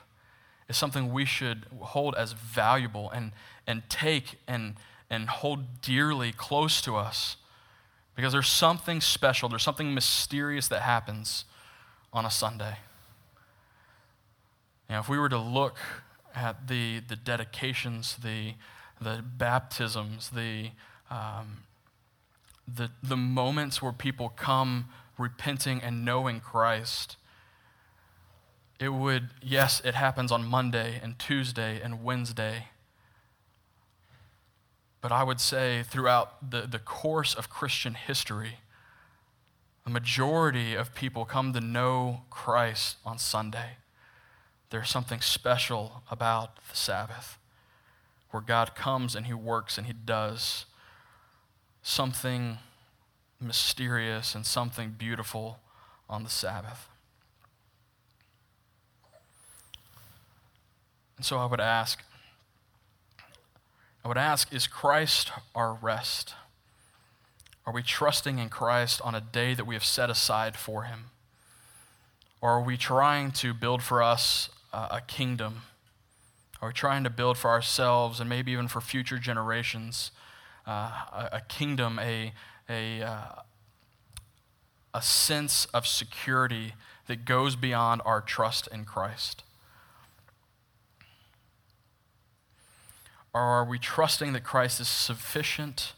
is 0.67 0.77
something 0.77 1.11
we 1.11 1.25
should 1.25 1.65
hold 1.79 2.15
as 2.15 2.33
valuable 2.33 3.09
and, 3.11 3.31
and 3.67 3.83
take 3.89 4.39
and, 4.47 4.75
and 5.09 5.29
hold 5.29 5.81
dearly 5.81 6.31
close 6.31 6.81
to 6.81 6.95
us 6.95 7.37
because 8.15 8.31
there's 8.31 8.49
something 8.49 9.01
special, 9.01 9.49
there's 9.49 9.63
something 9.63 9.93
mysterious 9.93 10.67
that 10.69 10.81
happens 10.81 11.45
on 12.13 12.25
a 12.25 12.31
Sunday. 12.31 12.77
Now, 14.89 14.99
if 14.99 15.09
we 15.09 15.17
were 15.17 15.29
to 15.29 15.37
look 15.37 15.77
at 16.33 16.67
the, 16.67 17.01
the 17.07 17.15
dedications, 17.15 18.17
the, 18.17 18.53
the 19.01 19.23
baptisms, 19.37 20.29
the, 20.29 20.69
um, 21.09 21.63
the, 22.67 22.89
the 23.03 23.17
moments 23.17 23.81
where 23.81 23.91
people 23.91 24.29
come 24.29 24.85
repenting 25.17 25.82
and 25.82 26.04
knowing 26.04 26.39
Christ, 26.39 27.17
it 28.80 28.89
would, 28.89 29.30
yes, 29.41 29.82
it 29.86 29.95
happens 29.95 30.32
on 30.32 30.45
Monday 30.45 30.99
and 31.01 31.17
Tuesday 31.17 31.80
and 31.82 32.04
Wednesday. 32.04 32.67
But 35.01 35.12
I 35.12 35.23
would 35.23 35.39
say 35.39 35.84
throughout 35.84 36.49
the, 36.51 36.62
the 36.62 36.80
course 36.80 37.34
of 37.34 37.49
Christian 37.49 37.93
history, 37.93 38.58
the 39.86 39.91
majority 39.91 40.73
of 40.73 40.95
people 40.95 41.25
come 41.25 41.54
to 41.54 41.62
know 41.62 42.23
Christ 42.30 42.97
on 43.06 43.19
Sunday. 43.19 43.78
There's 44.71 44.89
something 44.89 45.21
special 45.21 46.01
about 46.10 46.56
the 46.69 46.75
Sabbath 46.75 47.38
where 48.32 48.41
God 48.41 48.75
comes 48.75 49.15
and 49.15 49.28
He 49.28 49.34
works 49.34 49.78
and 49.78 49.88
He 49.88 49.93
does 49.93 50.65
something 51.84 52.58
mysterious 53.39 54.36
and 54.36 54.45
something 54.45 54.91
beautiful 54.98 55.60
on 56.10 56.24
the 56.24 56.30
Sabbath. 56.30 56.88
And 61.17 61.26
so 61.26 61.38
I 61.38 61.45
would 61.45 61.62
ask, 61.62 62.04
I 64.04 64.08
would 64.08 64.17
ask, 64.17 64.54
is 64.54 64.67
Christ 64.67 65.32
our 65.56 65.74
rest? 65.74 66.36
Are 67.65 67.74
we 67.74 67.82
trusting 67.82 68.38
in 68.38 68.50
Christ 68.50 69.02
on 69.02 69.15
a 69.15 69.21
day 69.21 69.54
that 69.54 69.65
we 69.65 69.76
have 69.76 69.84
set 69.84 70.10
aside 70.10 70.56
for 70.56 70.84
him? 70.84 71.06
Or 72.41 72.52
are 72.52 72.62
we 72.62 72.78
trying 72.78 73.32
to 73.32 73.54
build 73.54 73.82
for 73.82 74.04
us 74.04 74.50
a 74.71 75.02
kingdom? 75.08 75.63
Are 76.62 76.69
we 76.69 76.74
trying 76.74 77.04
to 77.04 77.10
build 77.10 77.38
for 77.38 77.50
ourselves 77.50 78.19
and 78.19 78.30
maybe 78.30 78.52
even 78.52 78.67
for 78.67 78.82
future 78.82 79.17
generations 79.17 80.12
uh, 80.67 80.91
a, 81.12 81.30
a, 81.34 81.41
kingdom, 81.41 82.00
a, 82.00 82.34
a, 82.69 83.01
uh, 83.01 83.41
a 84.93 85.01
sense 85.01 85.65
of 85.73 85.86
security 85.86 86.73
that 87.08 87.25
goes 87.25 87.56
beyond 87.56 88.01
our 88.06 88.21
trust 88.21 88.67
in 88.71 88.86
Christ? 88.86 89.43
Or 93.33 93.42
are 93.42 93.65
we 93.65 93.77
trusting 93.77 94.31
that 94.33 94.44
Christ 94.46 94.79
is 94.79 94.87
sufficient 94.87 95.94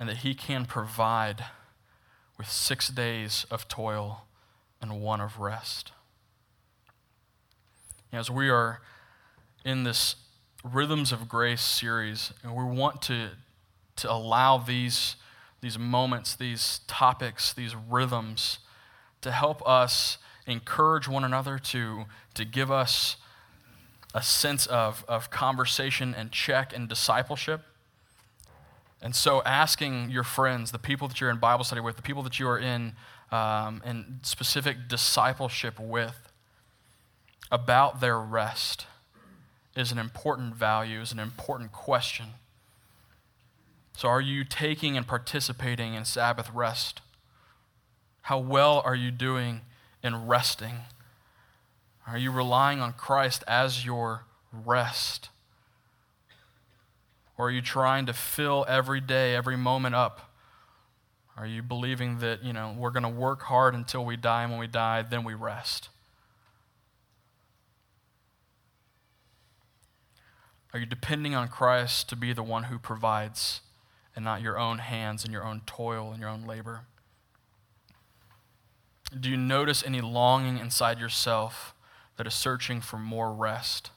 and 0.00 0.08
that 0.08 0.18
he 0.18 0.34
can 0.34 0.66
provide 0.66 1.44
with 2.36 2.50
six 2.50 2.88
days 2.88 3.46
of 3.50 3.68
toil 3.68 4.24
and 4.82 5.00
one 5.00 5.20
of 5.20 5.38
rest? 5.38 5.92
As 8.12 8.28
we 8.28 8.50
are 8.50 8.80
in 9.64 9.84
this 9.84 10.16
Rhythms 10.64 11.12
of 11.12 11.28
Grace 11.28 11.62
series, 11.62 12.32
and 12.42 12.56
we 12.56 12.64
want 12.64 13.02
to, 13.02 13.30
to 13.96 14.10
allow 14.10 14.58
these, 14.58 15.14
these 15.60 15.78
moments, 15.78 16.34
these 16.34 16.80
topics, 16.86 17.52
these 17.52 17.74
rhythms 17.74 18.58
to 19.22 19.32
help 19.32 19.66
us 19.66 20.18
encourage 20.46 21.08
one 21.08 21.24
another, 21.24 21.58
to, 21.58 22.04
to 22.34 22.44
give 22.44 22.70
us 22.70 23.16
a 24.14 24.22
sense 24.22 24.66
of, 24.66 25.04
of 25.08 25.30
conversation 25.30 26.14
and 26.14 26.30
check 26.30 26.74
and 26.74 26.88
discipleship. 26.88 27.62
And 29.02 29.14
so, 29.14 29.42
asking 29.42 30.10
your 30.10 30.22
friends, 30.22 30.72
the 30.72 30.78
people 30.78 31.06
that 31.08 31.20
you're 31.20 31.30
in 31.30 31.38
Bible 31.38 31.64
study 31.64 31.80
with, 31.80 31.96
the 31.96 32.02
people 32.02 32.22
that 32.22 32.38
you 32.38 32.48
are 32.48 32.58
in, 32.58 32.94
um, 33.30 33.82
in 33.84 34.20
specific 34.22 34.88
discipleship 34.88 35.78
with, 35.78 36.32
about 37.50 38.00
their 38.00 38.18
rest 38.18 38.86
is 39.76 39.92
an 39.92 39.98
important 39.98 40.54
value, 40.54 41.00
is 41.00 41.12
an 41.12 41.18
important 41.18 41.72
question. 41.72 42.26
So, 43.96 44.08
are 44.08 44.20
you 44.20 44.44
taking 44.44 44.98
and 44.98 45.06
participating 45.06 45.94
in 45.94 46.04
Sabbath 46.04 46.50
rest? 46.52 47.00
How 48.20 48.38
well 48.38 48.82
are 48.84 48.94
you 48.94 49.10
doing 49.10 49.62
in 50.02 50.26
resting? 50.26 50.80
Are 52.06 52.18
you 52.18 52.30
relying 52.30 52.78
on 52.78 52.92
Christ 52.92 53.42
as 53.48 53.86
your 53.86 54.26
rest? 54.52 55.30
Or 57.38 57.48
are 57.48 57.50
you 57.50 57.62
trying 57.62 58.04
to 58.04 58.12
fill 58.12 58.66
every 58.68 59.00
day, 59.00 59.34
every 59.34 59.56
moment 59.56 59.94
up? 59.94 60.30
Are 61.34 61.46
you 61.46 61.62
believing 61.62 62.18
that, 62.18 62.44
you 62.44 62.52
know, 62.52 62.76
we're 62.78 62.90
going 62.90 63.02
to 63.02 63.08
work 63.08 63.44
hard 63.44 63.74
until 63.74 64.04
we 64.04 64.18
die, 64.18 64.42
and 64.42 64.52
when 64.52 64.60
we 64.60 64.66
die, 64.66 65.00
then 65.00 65.24
we 65.24 65.32
rest? 65.32 65.88
Are 70.74 70.78
you 70.78 70.84
depending 70.84 71.34
on 71.34 71.48
Christ 71.48 72.10
to 72.10 72.16
be 72.16 72.34
the 72.34 72.42
one 72.42 72.64
who 72.64 72.78
provides 72.78 73.62
and 74.16 74.24
not 74.24 74.42
your 74.42 74.58
own 74.58 74.78
hands 74.78 75.22
and 75.22 75.32
your 75.32 75.44
own 75.44 75.60
toil 75.66 76.10
and 76.10 76.20
your 76.20 76.28
own 76.28 76.46
labor? 76.46 76.80
Do 79.18 79.30
you 79.30 79.36
notice 79.36 79.84
any 79.84 80.00
longing 80.00 80.58
inside 80.58 80.98
yourself 80.98 81.74
that 82.16 82.26
is 82.26 82.34
searching 82.34 82.80
for 82.80 82.96
more 82.96 83.32
rest? 83.32 83.90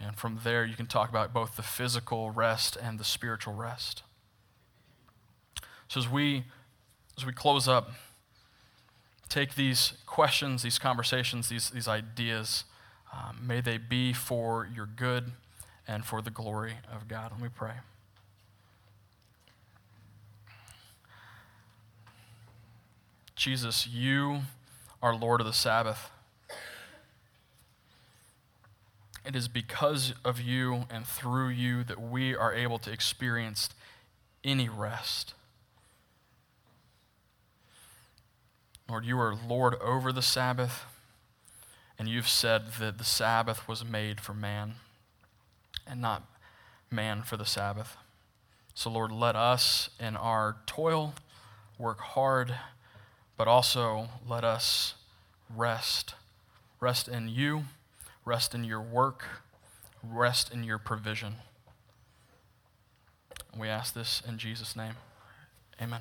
And 0.00 0.16
from 0.16 0.40
there, 0.42 0.64
you 0.64 0.74
can 0.74 0.86
talk 0.86 1.08
about 1.08 1.32
both 1.32 1.56
the 1.56 1.62
physical 1.62 2.30
rest 2.30 2.76
and 2.76 2.98
the 2.98 3.04
spiritual 3.04 3.54
rest. 3.54 4.02
So 5.86 6.00
as 6.00 6.08
we 6.08 6.44
as 7.16 7.24
we 7.24 7.32
close 7.32 7.68
up, 7.68 7.92
take 9.28 9.54
these 9.54 9.94
questions, 10.06 10.62
these 10.62 10.78
conversations, 10.78 11.48
these, 11.48 11.70
these 11.70 11.88
ideas, 11.88 12.64
um, 13.12 13.38
may 13.46 13.60
they 13.60 13.78
be 13.78 14.12
for 14.12 14.68
your 14.74 14.86
good 14.86 15.32
and 15.86 16.04
for 16.04 16.20
the 16.20 16.30
glory 16.30 16.74
of 16.92 17.06
God. 17.08 17.30
Let 17.32 17.40
me 17.40 17.48
pray. 17.54 17.74
Jesus, 23.44 23.86
you 23.86 24.40
are 25.02 25.14
Lord 25.14 25.42
of 25.42 25.46
the 25.46 25.52
Sabbath. 25.52 26.10
It 29.22 29.36
is 29.36 29.48
because 29.48 30.14
of 30.24 30.40
you 30.40 30.86
and 30.88 31.06
through 31.06 31.50
you 31.50 31.84
that 31.84 32.00
we 32.00 32.34
are 32.34 32.54
able 32.54 32.78
to 32.78 32.90
experience 32.90 33.68
any 34.42 34.70
rest. 34.70 35.34
Lord, 38.88 39.04
you 39.04 39.20
are 39.20 39.36
Lord 39.46 39.74
over 39.74 40.10
the 40.10 40.22
Sabbath, 40.22 40.86
and 41.98 42.08
you've 42.08 42.30
said 42.30 42.72
that 42.80 42.96
the 42.96 43.04
Sabbath 43.04 43.68
was 43.68 43.84
made 43.84 44.22
for 44.22 44.32
man 44.32 44.76
and 45.86 46.00
not 46.00 46.22
man 46.90 47.20
for 47.20 47.36
the 47.36 47.44
Sabbath. 47.44 47.98
So, 48.72 48.88
Lord, 48.88 49.12
let 49.12 49.36
us 49.36 49.90
in 50.00 50.16
our 50.16 50.56
toil 50.64 51.12
work 51.78 52.00
hard, 52.00 52.54
but 53.36 53.48
also 53.48 54.08
let 54.28 54.44
us 54.44 54.94
rest. 55.54 56.14
Rest 56.80 57.08
in 57.08 57.28
you 57.28 57.64
rest 58.24 58.54
in 58.54 58.64
your 58.64 58.80
work, 58.80 59.24
rest 60.02 60.52
in 60.52 60.64
your 60.64 60.78
provision. 60.78 61.36
We 63.56 63.68
ask 63.68 63.94
this 63.94 64.22
in 64.26 64.38
Jesus' 64.38 64.74
name. 64.74 64.94
Amen. 65.80 66.00